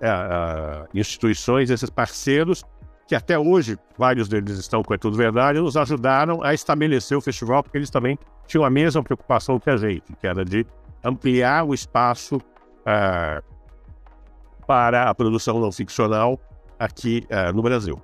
instituições, 0.93 1.71
esses 1.71 1.89
parceiros, 1.89 2.63
que 3.07 3.15
até 3.15 3.39
hoje 3.39 3.77
vários 3.97 4.27
deles 4.27 4.59
estão 4.59 4.83
com 4.83 4.93
É 4.93 4.97
Tudo 4.97 5.15
Verdade, 5.15 5.59
nos 5.59 5.77
ajudaram 5.77 6.43
a 6.43 6.53
estabelecer 6.53 7.17
o 7.17 7.21
festival, 7.21 7.63
porque 7.63 7.77
eles 7.77 7.89
também 7.89 8.19
tinham 8.45 8.63
a 8.63 8.69
mesma 8.69 9.01
preocupação 9.01 9.59
que 9.59 9.69
a 9.69 9.77
gente, 9.77 10.13
que 10.19 10.27
era 10.27 10.43
de 10.43 10.65
ampliar 11.03 11.63
o 11.63 11.73
espaço 11.73 12.35
uh, 12.37 13.43
para 14.67 15.09
a 15.09 15.15
produção 15.15 15.59
não 15.59 15.71
ficcional 15.71 16.39
aqui 16.77 17.25
uh, 17.31 17.53
no 17.55 17.63
Brasil. 17.63 17.99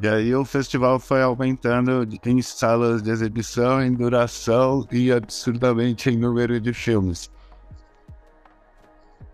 E 0.00 0.06
aí 0.06 0.34
o 0.34 0.44
festival 0.44 1.00
foi 1.00 1.22
aumentando 1.22 2.06
em 2.26 2.42
salas 2.42 3.02
de 3.02 3.10
exibição, 3.10 3.82
em 3.82 3.94
duração 3.94 4.86
e 4.92 5.10
absurdamente 5.10 6.10
em 6.10 6.18
número 6.18 6.60
de 6.60 6.74
filmes. 6.74 7.30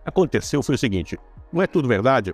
Aconteceu 0.04 0.62
foi 0.62 0.76
o 0.76 0.78
seguinte, 0.78 1.18
não 1.52 1.60
é 1.60 1.66
tudo 1.66 1.88
verdade? 1.88 2.32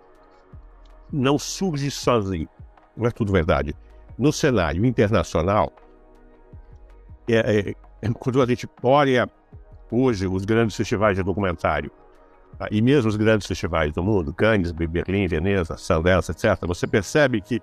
Não 1.10 1.38
surge 1.38 1.90
sozinho. 1.90 2.48
Não 2.94 3.06
é 3.06 3.10
tudo 3.10 3.32
verdade. 3.32 3.74
No 4.18 4.30
cenário 4.30 4.84
internacional, 4.84 5.72
é, 7.26 7.70
é, 7.70 7.74
é 8.02 8.12
quando 8.12 8.42
a 8.42 8.46
gente 8.46 8.68
olha 8.82 9.28
hoje 9.90 10.26
os 10.26 10.44
grandes 10.44 10.76
festivais 10.76 11.16
de 11.16 11.22
documentário, 11.22 11.90
Tá? 11.90 12.07
E 12.70 12.82
mesmo 12.82 13.08
os 13.08 13.16
grandes 13.16 13.46
festivais 13.46 13.92
do 13.92 14.02
mundo, 14.02 14.32
Cannes, 14.32 14.72
Berlim, 14.72 15.26
Veneza, 15.28 15.76
Sundance, 15.76 16.30
etc., 16.32 16.58
você 16.66 16.86
percebe 16.86 17.40
que, 17.40 17.62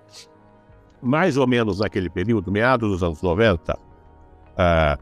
mais 1.02 1.36
ou 1.36 1.46
menos 1.46 1.80
naquele 1.80 2.08
período, 2.08 2.50
meados 2.50 2.90
dos 2.90 3.02
anos 3.02 3.20
90, 3.20 3.74
uh, 3.74 3.78
ah, 4.56 4.98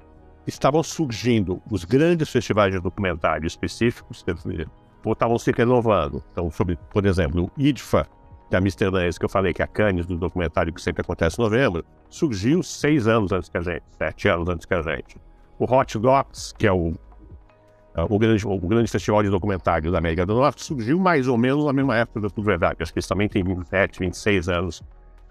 estavam 0.47 0.83
surgindo 0.83 1.63
os 1.71 1.85
grandes 1.85 2.29
festivais 2.29 2.73
de 2.73 2.81
documentário 2.81 3.47
específicos, 3.47 4.25
estavam 5.07 5.39
se 5.39 5.53
renovando. 5.53 6.23
Então, 6.33 6.51
sobre, 6.51 6.77
por 6.91 7.07
exemplo, 7.07 7.45
o 7.45 7.61
IDFA, 7.61 8.07
que 8.51 8.57
é 8.57 8.59
Amsterdã, 8.59 9.09
que 9.09 9.25
eu 9.25 9.29
falei, 9.29 9.55
que 9.55 9.63
é 9.63 9.65
a 9.65 9.69
Cannes 9.69 10.07
do 10.07 10.17
documentário 10.17 10.73
que 10.73 10.83
sempre 10.83 11.03
acontece 11.03 11.41
em 11.41 11.45
novembro, 11.45 11.85
surgiu 12.11 12.63
seis 12.63 13.07
anos 13.07 13.33
antes 13.33 13.49
que 13.49 13.59
a 13.59 13.63
gente, 13.63 13.85
sete 13.97 14.29
anos 14.29 14.49
antes 14.49 14.67
que 14.67 14.75
a 14.75 14.83
gente. 14.83 15.17
O 15.59 15.73
Hot 15.73 15.99
Docs, 15.99 16.53
que 16.59 16.67
é 16.67 16.73
o 16.73 16.93
ah, 16.93 17.14
o 17.97 18.19
grande, 18.19 18.47
o 18.47 18.59
grande 18.59 18.91
festival 18.91 19.23
de 19.23 19.31
documentário 19.31 19.93
da 19.93 19.99
América 19.99 20.27
do 20.27 20.35
Norte 20.35 20.65
surgiu 20.65 20.99
mais 20.99 21.29
ou 21.29 21.39
menos 21.39 21.65
na 21.65 21.73
mesma 21.73 21.97
época 21.97 22.21
do 22.21 22.31
Tudo 22.31 22.45
Verdade. 22.45 22.77
Acho 22.81 22.93
que 22.93 22.99
eles 22.99 23.07
também 23.07 23.29
têm 23.29 23.45
27, 23.45 24.01
26 24.01 24.49
anos, 24.49 24.83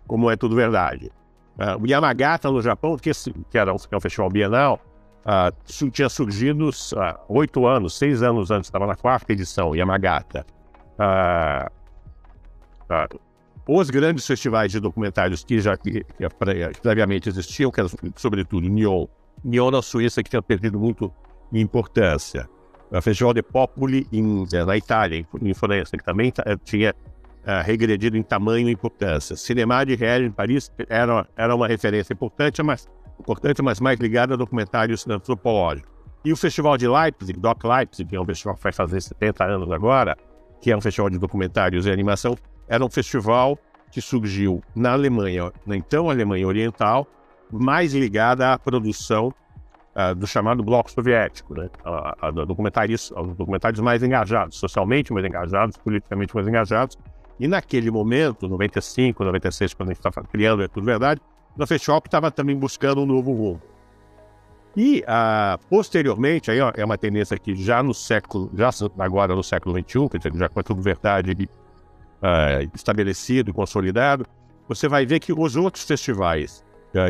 como 0.08 0.32
é 0.32 0.38
Tudo 0.38 0.55
Verdade. 0.55 1.12
Uh, 1.58 1.84
o 1.84 1.88
Yamagata, 1.88 2.50
no 2.50 2.62
Japão, 2.62 2.98
que, 2.98 3.12
que, 3.51 3.58
era 3.58 3.74
um, 3.74 3.77
que 3.77 3.93
é 3.93 3.98
um 3.98 4.00
festival 4.00 4.29
bienal, 4.29 4.79
uh, 5.25 5.91
tinha 5.91 6.08
surgido 6.08 6.70
oito 7.27 7.62
uh, 7.62 7.67
anos, 7.67 7.98
seis 7.98 8.24
anos 8.24 8.50
antes, 8.50 8.70
estava 8.70 8.88
na 8.88 8.96
quarta 8.96 9.34
edição, 9.34 9.75
Yamagata. 9.75 10.46
os 13.67 13.89
grandes 13.89 14.25
festivais 14.25 14.72
de 14.72 14.79
documentários 14.79 15.43
que 15.43 15.60
já 15.60 15.75
que, 15.75 16.03
que 16.03 16.82
previamente 16.82 17.27
existiam, 17.27 17.70
que 17.70 17.82
eram 17.82 17.89
sobretudo 18.15 18.67
Nyon, 18.70 19.05
Nyon 19.43 19.70
na 19.70 19.82
Suíça, 19.82 20.24
que 20.24 20.29
tinha 20.29 20.41
perdido 20.41 20.79
muito 20.79 21.13
importância. 21.62 22.50
O 22.92 23.02
Festival 23.02 23.34
de 23.34 23.42
Popoli 23.42 24.08
em, 24.12 24.46
é, 24.54 24.66
na 24.66 24.78
Itália, 24.78 25.26
em 25.42 25.54
Florença, 25.54 25.98
que 25.98 26.04
também 26.04 26.32
eh, 26.46 26.58
tinha 26.64 26.94
uh, 27.44 27.64
regredido 27.66 28.16
em 28.16 28.22
tamanho 28.22 28.70
e 28.70 28.72
importância. 28.72 29.36
Cinema 29.36 29.84
de 29.84 29.96
Real 29.96 30.22
em 30.22 30.32
Paris 30.32 30.72
era, 30.90 31.28
era 31.36 31.56
uma 31.56 31.68
referência 31.68 32.14
importante, 32.14 32.62
mas, 32.62 32.88
importante, 33.20 33.62
mas 33.62 33.80
mais 33.80 34.00
ligada 34.00 34.36
a 34.36 34.38
documentários 34.38 35.08
antropológicos. 35.08 35.92
E 36.24 36.32
o 36.32 36.38
Festival 36.38 36.78
de 36.78 36.88
Leipzig, 36.88 37.40
Doc 37.40 37.64
Leipzig, 37.64 38.08
que 38.08 38.16
é 38.16 38.22
um 38.22 38.26
festival 38.26 38.56
que 38.56 38.64
vai 38.64 38.72
fazer 38.72 39.02
70 39.02 39.44
anos 39.44 39.72
agora, 39.72 40.16
que 40.62 40.72
é 40.72 40.78
um 40.78 40.82
festival 40.82 41.10
de 41.10 41.18
documentários 41.18 41.86
e 41.86 41.92
animação, 41.92 42.38
era 42.68 42.86
um 42.86 42.90
festival 42.90 43.58
que 43.92 44.00
surgiu 44.02 44.62
na 44.76 44.94
Alemanha, 44.94 45.52
na 45.66 45.76
então 45.76 46.10
Alemanha 46.10 46.48
Oriental, 46.48 47.06
mais 47.52 47.94
ligada 47.94 48.54
à 48.54 48.58
produção 48.58 49.34
uh, 49.96 50.16
do 50.16 50.28
chamado 50.28 50.64
bloco 50.64 50.92
soviético, 50.92 51.54
né? 51.56 51.70
A, 51.84 52.28
a, 52.28 52.32
documentários, 52.32 53.12
os 53.12 53.36
documentários 53.36 53.80
mais 53.80 54.04
engajados, 54.04 54.58
socialmente 54.58 55.14
mais 55.14 55.26
engajados, 55.26 55.78
politicamente 55.78 56.36
mais 56.36 56.48
engajados. 56.48 56.98
E 57.40 57.48
naquele 57.48 57.90
momento, 57.90 58.48
95, 58.48 59.24
96, 59.24 59.74
quando 59.74 59.90
a 59.90 59.94
gente 59.94 60.06
estava 60.06 60.28
criando 60.28 60.64
É 60.64 60.68
Tudo 60.68 60.86
Verdade, 60.86 61.20
no 61.56 61.66
Shop 61.80 62.08
estava 62.08 62.32
também 62.32 62.56
buscando 62.56 63.02
um 63.02 63.06
novo 63.06 63.32
rumo. 63.34 63.62
E 64.76 65.04
ah, 65.08 65.60
posteriormente, 65.70 66.50
aí 66.50 66.60
ó, 66.60 66.72
é 66.76 66.84
uma 66.84 66.98
tendência 66.98 67.38
que 67.38 67.56
já 67.56 67.84
no 67.84 67.94
século, 67.94 68.50
já 68.56 68.70
agora 68.98 69.36
no 69.36 69.44
século 69.44 69.76
XXI, 69.80 70.10
quer 70.10 70.18
dizer, 70.18 70.36
já 70.36 70.50
com 70.50 70.64
tudo 70.64 70.82
verdade 70.82 71.48
ah, 72.22 72.64
estabelecido 72.74 73.52
e 73.52 73.54
consolidado, 73.54 74.26
você 74.68 74.88
vai 74.88 75.06
ver 75.06 75.20
que 75.20 75.32
os 75.32 75.56
outros 75.56 75.84
festivais 75.84 76.64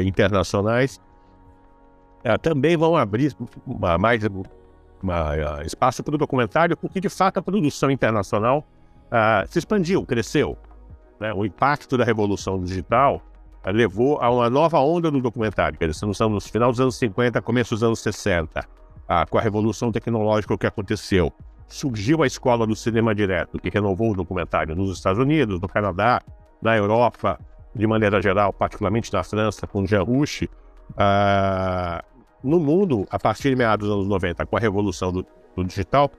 internacionais 0.05 0.99
ah, 2.23 2.37
também 2.37 2.77
vão 2.77 2.95
abrir 2.95 3.35
mais 3.65 4.23
ah, 4.25 5.63
espaço 5.65 6.03
para 6.03 6.15
o 6.15 6.17
documentário, 6.17 6.77
porque 6.77 6.99
de 6.99 7.09
fato 7.09 7.37
a 7.37 7.41
produção 7.41 7.89
internacional 7.91 8.65
se 9.47 9.59
expandiu, 9.59 10.03
cresceu. 10.03 10.57
Né? 11.19 11.31
O 11.31 11.45
impacto 11.45 11.95
da 11.97 12.03
revolução 12.03 12.59
digital 12.63 13.21
levou 13.71 14.19
a 14.21 14.29
uma 14.29 14.49
nova 14.49 14.79
onda 14.79 15.09
do 15.09 15.21
documentário. 15.21 15.77
Dizer, 15.77 15.91
estamos 15.91 16.19
no 16.19 16.41
final 16.41 16.71
dos 16.71 16.81
anos 16.81 16.95
50, 16.95 17.41
começo 17.41 17.75
dos 17.75 17.83
anos 17.83 17.99
60, 17.99 18.65
ah, 19.07 19.25
com 19.25 19.37
a 19.37 19.41
revolução 19.41 19.91
tecnológica 19.91 20.57
que 20.57 20.67
aconteceu. 20.67 21.31
Surgiu 21.67 22.23
a 22.23 22.27
escola 22.27 22.67
do 22.67 22.75
cinema 22.75 23.15
direto, 23.15 23.57
que 23.59 23.69
renovou 23.69 24.11
o 24.11 24.15
documentário 24.15 24.75
nos 24.75 24.97
Estados 24.97 25.19
Unidos, 25.19 25.59
no 25.59 25.67
Canadá, 25.67 26.21
na 26.61 26.75
Europa, 26.75 27.39
de 27.73 27.87
maneira 27.87 28.21
geral, 28.21 28.51
particularmente 28.51 29.11
na 29.13 29.23
França, 29.23 29.65
com 29.65 29.85
Jean 29.85 30.03
Rouch. 30.03 30.49
Ah, 30.97 32.03
no 32.43 32.59
mundo, 32.59 33.07
a 33.09 33.17
partir 33.17 33.49
de 33.49 33.55
meados 33.55 33.87
dos 33.87 33.95
anos 33.95 34.07
90, 34.07 34.45
com 34.45 34.57
a 34.57 34.59
revolução 34.59 35.11
do, 35.11 35.25
do 35.55 35.63
digital, 35.63 36.11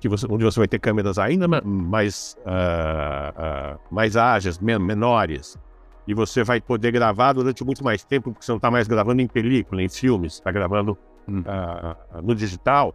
que 0.00 0.08
você, 0.08 0.26
onde 0.30 0.44
você 0.44 0.60
vai 0.60 0.68
ter 0.68 0.78
câmeras 0.78 1.18
ainda 1.18 1.48
mais, 1.64 2.36
uh, 2.46 3.74
uh, 3.74 3.80
mais 3.90 4.16
ágeis, 4.16 4.58
menores, 4.58 5.58
e 6.06 6.14
você 6.14 6.44
vai 6.44 6.60
poder 6.60 6.92
gravar 6.92 7.32
durante 7.32 7.64
muito 7.64 7.84
mais 7.84 8.04
tempo, 8.04 8.30
porque 8.30 8.44
você 8.44 8.52
não 8.52 8.56
está 8.56 8.70
mais 8.70 8.86
gravando 8.86 9.20
em 9.20 9.26
película, 9.26 9.82
em 9.82 9.88
filmes, 9.88 10.34
está 10.34 10.50
gravando 10.50 10.96
uh, 11.28 12.22
no 12.22 12.34
digital. 12.34 12.94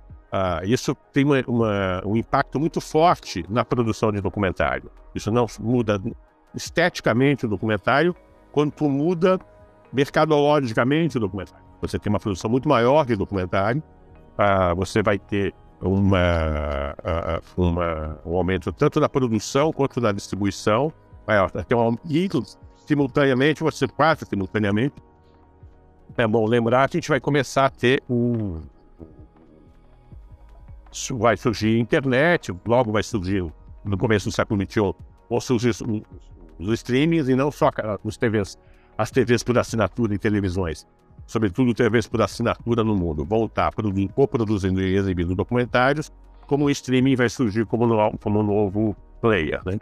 Isso 0.63 0.96
tem 1.12 1.24
uma, 1.24 1.43
uma, 1.48 2.01
um 2.03 2.17
impacto 2.17 2.60
muito 2.60 2.82
forte 2.82 3.46
na 3.48 3.63
produção 3.63 4.12
de 4.12 4.20
documentário. 4.20 4.89
Isso 5.13 5.29
não 5.29 5.46
muda 5.60 6.01
esteticamente 6.55 7.46
o 7.46 7.50
documentário, 7.50 8.15
quanto 8.51 8.89
muda 8.89 9.39
mercadologicamente 9.91 11.17
o 11.17 11.20
documentário. 11.20 11.62
Você 11.83 11.99
tem 11.99 12.09
uma 12.09 12.19
produção 12.19 12.49
muito 12.49 12.67
maior 12.67 13.05
de 13.05 13.15
documentário, 13.15 13.83
uh, 14.39 14.73
você 14.73 15.03
vai 15.03 15.19
ter 15.19 15.53
uma, 15.81 16.95
uma, 17.57 18.19
um 18.25 18.37
aumento 18.37 18.71
tanto 18.71 19.01
da 19.01 19.09
produção 19.09 19.73
quanto 19.73 19.99
da 19.99 20.13
distribuição 20.13 20.93
maior. 21.27 21.51
Tem 21.51 21.77
um, 21.77 21.97
e 22.09 22.29
simultaneamente, 22.87 23.61
você 23.61 23.85
passa 23.85 24.25
simultaneamente. 24.25 24.95
É 26.17 26.25
bom 26.25 26.45
lembrar 26.47 26.87
que 26.87 26.97
a 26.97 26.99
gente 27.01 27.09
vai 27.09 27.19
começar 27.19 27.65
a 27.65 27.69
ter 27.69 28.01
um. 28.09 28.61
Vai 31.17 31.35
surgir 31.35 31.79
internet, 31.79 32.53
logo 32.65 32.91
vai 32.91 33.03
surgir, 33.03 33.43
no 33.83 33.97
começo 33.97 34.29
do 34.29 34.31
século 34.31 34.61
XXI, 34.63 34.93
vão 35.29 35.41
surgir 35.41 35.75
os 36.59 36.73
streamings 36.75 37.27
e 37.27 37.35
não 37.35 37.51
só 37.51 37.71
os 38.03 38.15
TVs, 38.15 38.57
as 38.97 39.11
TVs 39.11 39.43
por 39.43 39.57
assinatura 39.57 40.13
e 40.13 40.19
televisões, 40.19 40.87
sobretudo 41.25 41.73
TVs 41.73 42.07
por 42.07 42.21
assinatura 42.21 42.83
no 42.83 42.95
mundo, 42.95 43.25
vão 43.25 43.45
estar 43.45 43.71
co-produzindo 44.13 44.81
e 44.81 44.95
exibindo 44.95 45.35
documentários, 45.35 46.11
como 46.47 46.65
o 46.65 46.69
streaming 46.69 47.15
vai 47.15 47.29
surgir 47.29 47.65
como, 47.65 47.87
no, 47.87 48.17
como 48.17 48.43
novo 48.43 48.95
player, 49.21 49.61
né? 49.65 49.79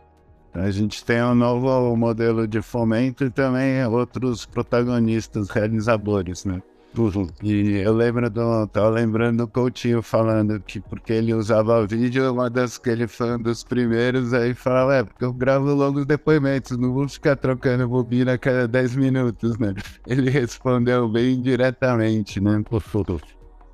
A 0.54 0.70
gente 0.70 1.04
tem 1.06 1.24
um 1.24 1.34
novo 1.34 1.96
modelo 1.96 2.46
de 2.46 2.62
fomento 2.62 3.24
e 3.24 3.30
também 3.30 3.86
outros 3.86 4.46
protagonistas, 4.46 5.50
realizadores, 5.50 6.44
né? 6.44 6.62
Uhum. 6.98 7.28
E 7.42 7.78
eu 7.78 7.94
lembro 7.94 8.30
do. 8.30 8.68
Tava 8.68 8.90
lembrando 8.90 9.38
do 9.38 9.48
Coutinho 9.48 10.02
falando 10.02 10.60
que 10.60 10.80
porque 10.80 11.14
ele 11.14 11.34
usava 11.34 11.86
vídeo, 11.88 12.32
uma 12.32 12.50
das 12.50 12.78
que 12.78 12.90
ele 12.90 13.08
foi 13.08 13.36
um 13.36 13.40
dos 13.42 13.64
primeiros, 13.64 14.34
aí 14.34 14.54
falava, 14.54 14.96
é, 14.96 15.04
porque 15.04 15.24
eu 15.24 15.32
gravo 15.34 15.74
longos 15.74 16.06
depoimentos, 16.06 16.78
não 16.78 16.94
vou 16.94 17.08
ficar 17.08 17.38
trocando 17.38 17.88
bobina 17.88 18.34
a 18.34 18.38
cada 18.38 18.68
10 18.68 18.96
minutos, 18.96 19.58
né? 19.58 19.74
Ele 20.06 20.30
respondeu 20.30 21.08
bem 21.08 21.42
diretamente, 21.42 22.42
né? 22.42 22.62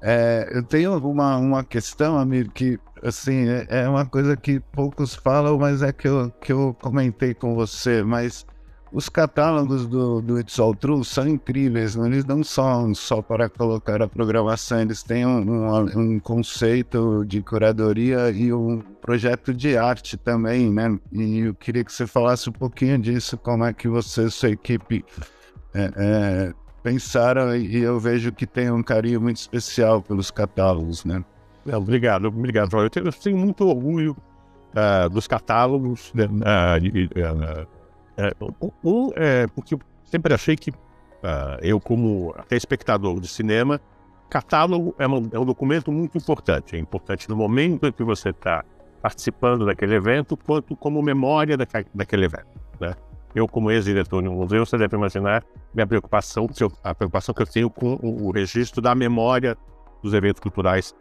É, 0.02 0.50
eu 0.54 0.64
tenho 0.64 0.98
uma, 0.98 1.38
uma 1.38 1.64
questão, 1.64 2.18
amigo, 2.20 2.52
que 2.52 2.80
assim, 3.04 3.48
é, 3.48 3.66
é 3.70 3.90
uma 3.90 4.06
coisa 4.06 4.38
que 4.38 4.60
poucos 4.60 5.16
falam, 5.16 5.58
mas 5.58 5.82
é 5.82 5.92
que 5.92 6.08
eu, 6.08 6.32
que 6.42 6.52
eu 6.52 6.76
comentei 6.80 7.34
com 7.34 7.56
você, 7.56 8.04
mas 8.04 8.46
os 8.92 9.10
catálogos 9.10 9.86
do, 9.86 10.22
do 10.22 10.40
It's 10.40 10.58
All 10.60 10.74
True 10.74 11.04
são 11.04 11.28
incríveis, 11.28 11.96
né? 11.96 12.08
eles 12.08 12.26
não 12.26 12.44
são 12.44 12.94
só 12.96 13.22
para 13.22 13.50
colocar 13.50 14.02
a 14.02 14.08
programação, 14.08 14.82
eles 14.82 15.04
têm 15.04 15.26
um, 15.26 15.76
um, 15.98 16.20
conceito 16.20 17.26
de 17.26 17.42
curadoria 17.42 18.30
e 18.32 18.54
um 18.54 18.80
projeto 19.02 19.54
de 19.54 19.78
arte 19.78 20.18
também, 20.18 20.72
né? 20.72 20.98
E 21.12 21.40
eu 21.40 21.56
queria 21.56 21.84
que 21.84 21.92
você 21.92 22.08
falasse 22.08 22.50
um 22.50 22.54
pouquinho 22.54 22.98
disso, 22.98 23.38
como 23.38 23.66
é 23.66 23.74
que 23.74 23.88
você 23.88 24.26
e 24.26 24.32
sua 24.32 24.50
equipe 24.50 25.04
é, 25.74 25.92
é, 25.96 26.54
pensaram 26.82 27.56
e 27.56 27.78
eu 27.78 28.00
vejo 28.00 28.32
que 28.32 28.48
tem 28.48 28.72
um 28.72 28.82
carinho 28.82 29.22
muito 29.22 29.38
especial 29.38 30.02
pelos 30.02 30.32
catálogos, 30.32 31.04
né? 31.04 31.24
É, 31.68 31.76
obrigado, 31.76 32.26
obrigado, 32.26 32.78
Eu 32.78 32.90
tenho, 32.90 33.06
eu 33.08 33.14
tenho 33.14 33.38
muito 33.38 33.68
orgulho 33.68 34.16
uh, 34.74 35.10
dos 35.10 35.28
catálogos. 35.28 36.12
Uh, 36.12 37.77
um, 38.84 39.12
é 39.16 39.48
porque 39.48 39.76
eu 39.76 39.80
sempre 40.04 40.34
achei 40.34 40.56
que 40.56 40.72
eu, 41.62 41.80
como 41.80 42.34
até 42.38 42.56
espectador 42.56 43.20
de 43.20 43.28
cinema, 43.28 43.82
catálogo 44.30 44.96
é 44.98 45.08
um, 45.08 45.30
é 45.32 45.40
um 45.40 45.46
documento 45.46 45.92
muito 45.92 46.18
importante. 46.18 46.76
É 46.76 46.80
importante 46.80 47.30
no 47.30 47.36
momento 47.36 47.86
em 47.86 47.92
que 47.92 48.04
você 48.04 48.30
está 48.30 48.64
participando 49.02 49.66
daquele 49.66 49.96
evento, 49.96 50.38
quanto 50.38 50.76
como 50.76 51.02
memória 51.02 51.58
daquele 51.58 52.26
evento. 52.26 52.60
Né? 52.80 52.96
eu, 53.38 53.48
como 53.48 53.70
ex-diretor 53.70 54.22
de 54.24 54.28
um 54.28 54.34
museu, 54.34 54.66
você 54.66 54.78
deve 54.78 54.96
imaginar 54.96 55.44
minha 55.74 55.86
preocupação, 55.86 56.48
a 56.84 56.96
preocupação 56.96 57.36
que 57.36 57.42
eu 57.42 57.48
tenho 57.48 57.70
com 57.70 58.00
o, 58.02 58.32
registro 58.32 58.82
da 58.82 58.96
memória 58.96 59.56
dos 60.02 60.14
eventos 60.14 60.40
culturais, 60.40 60.96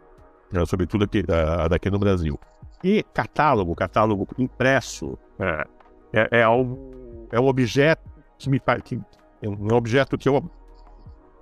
né, 0.51 0.63
sobretudo 0.65 1.05
aqui, 1.05 1.23
daqui 1.69 1.89
no 1.89 1.97
Brasil. 1.97 2.39
E 2.83 3.03
catálogo, 3.13 3.73
catálogo 3.73 4.27
impresso, 4.37 5.17
é, 5.39 5.67
é, 6.13 6.27
é, 6.39 6.43
algo, 6.43 6.91
é 7.31 7.39
um 7.39 7.47
objeto 7.47 8.09
que 8.37 8.49
me 8.49 8.59
que, 8.83 8.99
é 9.41 9.49
um 9.49 9.73
objeto 9.73 10.17
que 10.17 10.29
eu, 10.29 10.41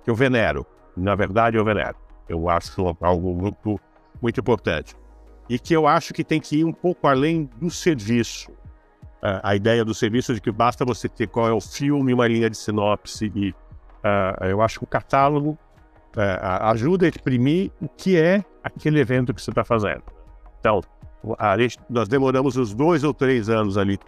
que 0.02 0.10
eu 0.10 0.14
venero. 0.14 0.66
Na 0.96 1.14
verdade, 1.14 1.56
eu 1.56 1.64
venero. 1.64 1.96
Eu 2.28 2.48
acho 2.48 2.96
algo 3.00 3.34
muito, 3.34 3.80
muito 4.20 4.40
importante. 4.40 4.96
E 5.48 5.58
que 5.58 5.74
eu 5.74 5.86
acho 5.86 6.12
que 6.12 6.24
tem 6.24 6.40
que 6.40 6.58
ir 6.58 6.64
um 6.64 6.72
pouco 6.72 7.06
além 7.06 7.48
do 7.60 7.70
serviço 7.70 8.50
a 9.42 9.56
ideia 9.56 9.84
do 9.84 9.94
serviço 9.94 10.34
de 10.34 10.40
que 10.40 10.52
basta 10.52 10.84
você 10.84 11.08
ter 11.08 11.26
qual 11.26 11.48
é 11.48 11.52
o 11.52 11.60
filme, 11.60 12.12
uma 12.12 12.28
linha 12.28 12.48
de 12.50 12.56
sinopse 12.56 13.32
e 13.34 13.54
eu 14.48 14.62
acho 14.62 14.78
que 14.78 14.84
o 14.84 14.86
catálogo 14.86 15.58
uh, 16.16 16.66
ajuda 16.68 17.06
a 17.06 17.08
exprimir 17.08 17.72
o 17.80 17.88
que 17.88 18.16
é 18.16 18.44
aquele 18.62 19.00
evento 19.00 19.34
que 19.34 19.42
você 19.42 19.50
está 19.50 19.64
fazendo. 19.64 20.04
Então, 20.60 20.80
gente, 21.58 21.78
nós 21.90 22.08
demoramos 22.08 22.56
uns 22.56 22.72
dois 22.72 23.02
ou 23.02 23.12
três 23.12 23.48
anos 23.48 23.76
ali 23.76 23.98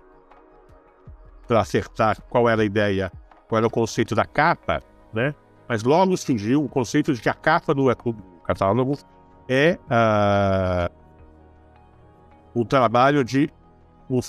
para 1.48 1.60
acertar 1.60 2.20
qual 2.28 2.48
era 2.48 2.60
a 2.62 2.64
ideia, 2.64 3.10
qual 3.48 3.58
era 3.58 3.66
o 3.66 3.70
conceito 3.70 4.14
da 4.14 4.26
capa, 4.26 4.82
né? 5.12 5.34
Mas 5.66 5.82
logo 5.82 6.16
surgiu 6.16 6.62
o 6.62 6.68
conceito 6.68 7.12
de 7.14 7.20
que 7.20 7.28
a 7.28 7.34
capa 7.34 7.74
do, 7.74 7.92
do 7.92 8.42
catálogo 8.44 8.96
é 9.48 9.78
uh, 9.84 10.94
o 12.54 12.64
trabalho 12.64 13.24
de 13.24 13.50
um, 14.08 14.20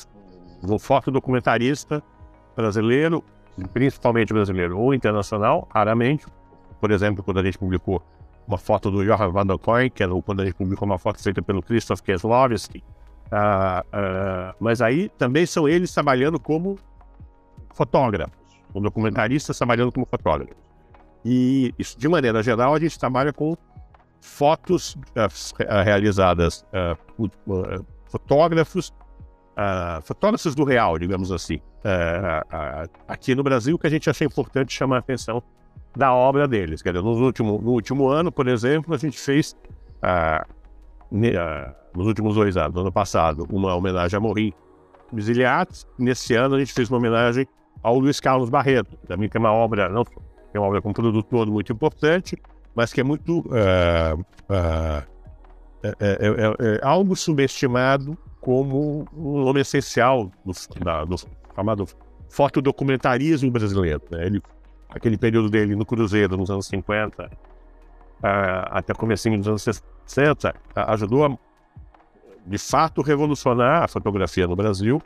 um 0.63 0.79
fotodocumentarista 0.79 2.01
brasileiro, 2.55 3.23
principalmente 3.73 4.33
brasileiro 4.33 4.79
ou 4.79 4.93
internacional, 4.93 5.67
raramente. 5.73 6.25
Por 6.79 6.91
exemplo, 6.91 7.23
quando 7.23 7.39
a 7.39 7.43
gente 7.43 7.57
publicou 7.57 8.01
uma 8.47 8.57
foto 8.57 8.89
do 8.89 9.03
Johan 9.03 9.29
van 9.31 9.45
der 9.45 9.57
Koy, 9.57 9.89
que 9.89 10.01
era 10.01 10.13
quando 10.21 10.41
a 10.41 10.45
gente 10.45 10.55
publicou 10.55 10.85
uma 10.85 10.97
foto 10.97 11.21
feita 11.21 11.41
pelo 11.41 11.61
Krzysztof 11.61 12.01
Kieslowski. 12.01 12.83
Uh, 13.31 13.81
uh, 13.81 14.55
mas 14.59 14.81
aí 14.81 15.09
também 15.09 15.45
são 15.45 15.69
eles 15.69 15.93
trabalhando 15.93 16.39
como 16.39 16.79
fotógrafos, 17.73 18.35
como 18.71 18.83
documentaristas 18.85 19.57
trabalhando 19.57 19.91
como 19.91 20.05
fotógrafos. 20.05 20.55
E 21.25 21.73
isso, 21.77 21.99
de 21.99 22.07
maneira 22.07 22.41
geral, 22.41 22.73
a 22.73 22.79
gente 22.79 22.97
trabalha 22.97 23.33
com 23.33 23.57
fotos 24.21 24.95
uh, 24.95 25.83
realizadas 25.83 26.65
por 27.15 27.31
fotógrafos 28.05 28.93
uh, 29.59 30.01
fotógrafos 30.01 30.55
do 30.55 30.63
real, 30.63 30.97
digamos 30.97 31.31
assim. 31.31 31.57
Uh, 31.83 32.85
uh, 32.85 32.89
aqui 33.07 33.35
no 33.35 33.43
Brasil, 33.43 33.77
que 33.77 33.87
a 33.87 33.89
gente 33.89 34.09
acha 34.09 34.23
importante 34.23 34.73
chamar 34.73 34.97
a 34.97 34.99
atenção 34.99 35.43
da 35.95 36.13
obra 36.13 36.47
deles. 36.47 36.81
Quer 36.81 36.93
dizer, 36.93 37.03
no 37.03 37.11
último, 37.11 37.61
no 37.61 37.71
último 37.71 38.09
ano, 38.09 38.31
por 38.31 38.47
exemplo, 38.47 38.93
a 38.93 38.97
gente 38.97 39.19
fez, 39.19 39.55
ne, 41.11 41.31
nos 41.95 42.07
últimos 42.07 42.35
dois 42.35 42.55
anos, 42.55 42.73
no 42.73 42.81
ano 42.81 42.91
passado, 42.91 43.45
uma 43.51 43.75
homenagem 43.75 44.15
a 44.15 44.19
Morim 44.19 44.53
Misiliat. 45.11 45.85
Nesse 45.97 46.35
ano, 46.35 46.55
a 46.55 46.59
gente 46.59 46.73
fez 46.73 46.89
uma 46.89 46.99
homenagem 46.99 47.47
ao 47.81 47.97
Luiz 47.97 48.19
Carlos 48.19 48.49
Barreto, 48.49 48.97
também 49.07 49.29
tem 49.29 49.39
uma 49.39 49.51
obra, 49.51 49.89
não 49.89 50.03
tem 50.03 50.15
uma 50.55 50.67
obra 50.67 50.81
com 50.81 50.91
produtor 50.91 51.47
muito 51.47 51.71
importante, 51.71 52.37
mas 52.75 52.93
que 52.93 53.01
é 53.01 53.03
muito 53.03 53.43
é, 53.53 54.17
é, 55.83 55.97
é, 55.99 56.79
algo 56.81 57.15
subestimado 57.15 58.17
como 58.41 59.05
um 59.15 59.43
nome 59.43 59.61
essencial 59.61 60.31
do, 60.45 60.53
da, 60.83 61.05
do 61.05 61.15
chamado 61.55 61.85
fotodocumentarismo 62.29 63.51
brasileiro. 63.51 64.01
Né? 64.11 64.25
Ele, 64.25 64.41
aquele 64.89 65.17
período 65.17 65.49
dele 65.49 65.75
no 65.75 65.85
Cruzeiro, 65.85 66.37
nos 66.37 66.49
anos 66.49 66.67
50, 66.67 67.25
uh, 67.25 67.29
até 68.71 68.93
comecinho 68.93 69.37
dos 69.37 69.47
anos 69.47 69.83
60, 70.05 70.53
ajudou 70.75 71.25
a, 71.25 71.37
de 72.45 72.57
fato, 72.57 73.01
revolucionar 73.01 73.83
a 73.83 73.87
fotografia 73.87 74.47
no 74.47 74.55
Brasil. 74.55 75.01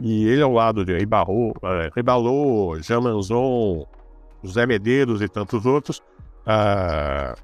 E 0.00 0.28
ele, 0.28 0.42
ao 0.42 0.52
lado 0.52 0.84
de 0.84 0.96
Ribalô, 0.96 1.50
uh, 1.50 1.90
Ribalô 1.94 2.78
Jean 2.80 3.00
Manzon, 3.00 3.86
José 4.42 4.64
Medeiros 4.66 5.20
e 5.20 5.28
tantos 5.28 5.66
outros, 5.66 6.00
uh, 6.46 7.34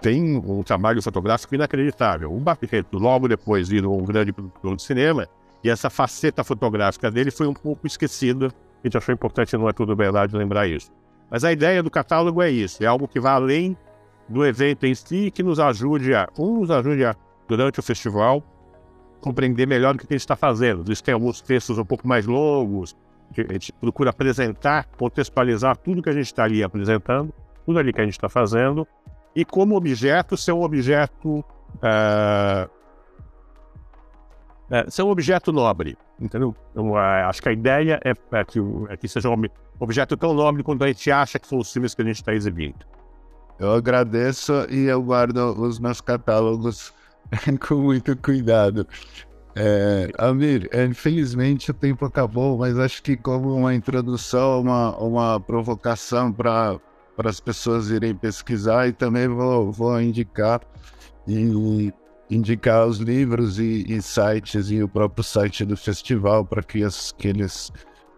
tem 0.00 0.36
um 0.38 0.62
trabalho 0.62 1.00
fotográfico 1.00 1.54
inacreditável. 1.54 2.32
O 2.34 2.40
Barreto, 2.40 2.98
logo 2.98 3.28
depois, 3.28 3.68
virou 3.68 4.00
um 4.00 4.04
grande 4.04 4.32
produtor 4.32 4.74
de 4.74 4.82
cinema, 4.82 5.28
e 5.62 5.70
essa 5.70 5.88
faceta 5.88 6.42
fotográfica 6.42 7.10
dele 7.10 7.30
foi 7.30 7.46
um 7.46 7.54
pouco 7.54 7.86
esquecida. 7.86 8.46
A 8.46 8.86
gente 8.86 8.96
achou 8.96 9.14
importante, 9.14 9.56
não 9.56 9.68
é 9.68 9.72
tudo 9.72 9.94
verdade, 9.94 10.36
lembrar 10.36 10.66
isso. 10.66 10.90
Mas 11.30 11.44
a 11.44 11.52
ideia 11.52 11.82
do 11.82 11.90
catálogo 11.90 12.42
é 12.42 12.50
isso: 12.50 12.82
é 12.82 12.86
algo 12.86 13.06
que 13.06 13.20
vai 13.20 13.32
além 13.32 13.76
do 14.28 14.44
evento 14.44 14.84
em 14.84 14.94
si, 14.94 15.30
que 15.30 15.42
nos 15.42 15.60
ajude 15.60 16.14
a, 16.14 16.28
um, 16.38 16.60
nos 16.60 16.70
ajude 16.70 17.04
a, 17.04 17.14
durante 17.46 17.80
o 17.80 17.82
festival, 17.82 18.42
compreender 19.20 19.66
melhor 19.66 19.94
o 19.94 19.98
que 19.98 20.06
a 20.08 20.12
gente 20.12 20.20
está 20.20 20.36
fazendo. 20.36 20.84
Eles 20.86 21.00
têm 21.00 21.14
alguns 21.14 21.40
textos 21.40 21.78
um 21.78 21.84
pouco 21.84 22.06
mais 22.06 22.26
longos, 22.26 22.96
a 23.36 23.52
gente 23.52 23.72
procura 23.72 24.10
apresentar, 24.10 24.86
contextualizar 24.96 25.76
tudo 25.76 26.02
que 26.02 26.08
a 26.08 26.12
gente 26.12 26.26
está 26.26 26.44
ali 26.44 26.62
apresentando, 26.62 27.32
tudo 27.64 27.78
ali 27.78 27.92
que 27.92 28.00
a 28.00 28.04
gente 28.04 28.14
está 28.14 28.28
fazendo, 28.28 28.86
e 29.34 29.44
como 29.44 29.76
objeto 29.76 30.36
ser 30.36 30.52
um 30.52 30.62
objeto 30.62 31.38
uh, 31.38 32.70
uh, 34.70 34.90
ser 34.90 35.02
um 35.02 35.10
objeto 35.10 35.52
nobre, 35.52 35.96
entendeu? 36.18 36.54
Então, 36.72 36.92
uh, 36.92 36.96
acho 36.96 37.42
que 37.42 37.48
a 37.48 37.52
ideia 37.52 38.00
é, 38.04 38.12
é, 38.32 38.44
que, 38.44 38.58
é 38.88 38.96
que 38.96 39.06
seja 39.06 39.28
um 39.28 39.44
objeto 39.78 40.16
tão 40.16 40.32
nobre 40.32 40.62
quanto 40.62 40.82
a 40.82 40.88
gente 40.88 41.10
acha 41.10 41.38
que 41.38 41.46
são 41.46 41.58
os 41.58 41.72
filmes 41.72 41.94
que 41.94 42.02
a 42.02 42.04
gente 42.04 42.16
está 42.16 42.34
exibindo. 42.34 42.86
Eu 43.58 43.72
agradeço 43.72 44.52
e 44.70 44.86
eu 44.86 45.02
guardo 45.02 45.36
os 45.60 45.78
meus 45.78 46.00
catálogos 46.00 46.94
com 47.66 47.76
muito 47.76 48.16
cuidado. 48.16 48.86
É, 49.54 50.10
Amir, 50.18 50.68
é, 50.70 50.84
infelizmente 50.84 51.70
o 51.70 51.74
tempo 51.74 52.04
acabou, 52.04 52.58
mas 52.58 52.78
acho 52.78 53.02
que 53.02 53.16
como 53.16 53.54
uma 53.56 53.74
introdução, 53.74 54.60
uma, 54.60 54.96
uma 54.98 55.40
provocação 55.40 56.32
para 56.32 56.78
as 57.24 57.40
pessoas 57.40 57.90
irem 57.90 58.14
pesquisar 58.14 58.86
e 58.86 58.92
também 58.92 59.26
vou, 59.26 59.72
vou 59.72 60.00
indicar 60.00 60.60
e 61.26 61.92
indicar 62.30 62.86
os 62.86 62.98
livros 62.98 63.58
e, 63.58 63.84
e, 63.88 64.00
sites 64.00 64.70
e 64.70 64.82
o 64.82 64.88
próprio 64.88 65.24
site 65.24 65.64
do 65.64 65.76
festival 65.76 66.44
para 66.44 66.62
que, 66.62 66.80
que 67.16 67.28
eles 67.28 67.72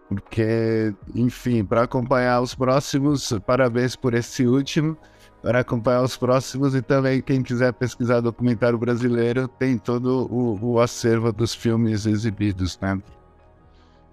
porque 0.07 0.93
enfim 1.15 1.63
para 1.63 1.83
acompanhar 1.83 2.41
os 2.41 2.53
próximos 2.53 3.33
parabéns 3.45 3.95
por 3.95 4.13
esse 4.13 4.45
último 4.45 4.97
para 5.41 5.59
acompanhar 5.59 6.03
os 6.03 6.15
próximos 6.15 6.75
e 6.75 6.81
também 6.81 7.21
quem 7.21 7.41
quiser 7.41 7.73
pesquisar 7.73 8.19
documentário 8.21 8.77
brasileiro 8.77 9.47
tem 9.47 9.77
todo 9.77 10.27
o, 10.31 10.73
o 10.73 10.79
acervo 10.79 11.31
dos 11.31 11.53
filmes 11.53 12.05
exibidos 12.05 12.77
né 12.81 13.01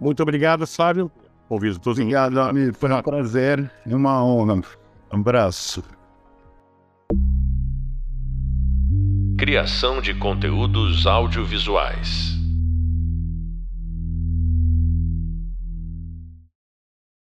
muito 0.00 0.22
obrigado 0.22 0.66
Flávio 0.66 1.10
ouvido 1.48 1.78
todos. 1.78 1.98
Obrigado, 1.98 2.40
amigo. 2.40 2.74
Foi 2.74 2.92
um 2.92 3.02
prazer 3.02 3.70
e 3.86 3.94
uma 3.94 4.22
honra. 4.22 4.54
Um 5.12 5.20
abraço. 5.20 5.82
Criação 9.38 10.00
de 10.00 10.14
conteúdos 10.14 11.06
audiovisuais. 11.06 12.37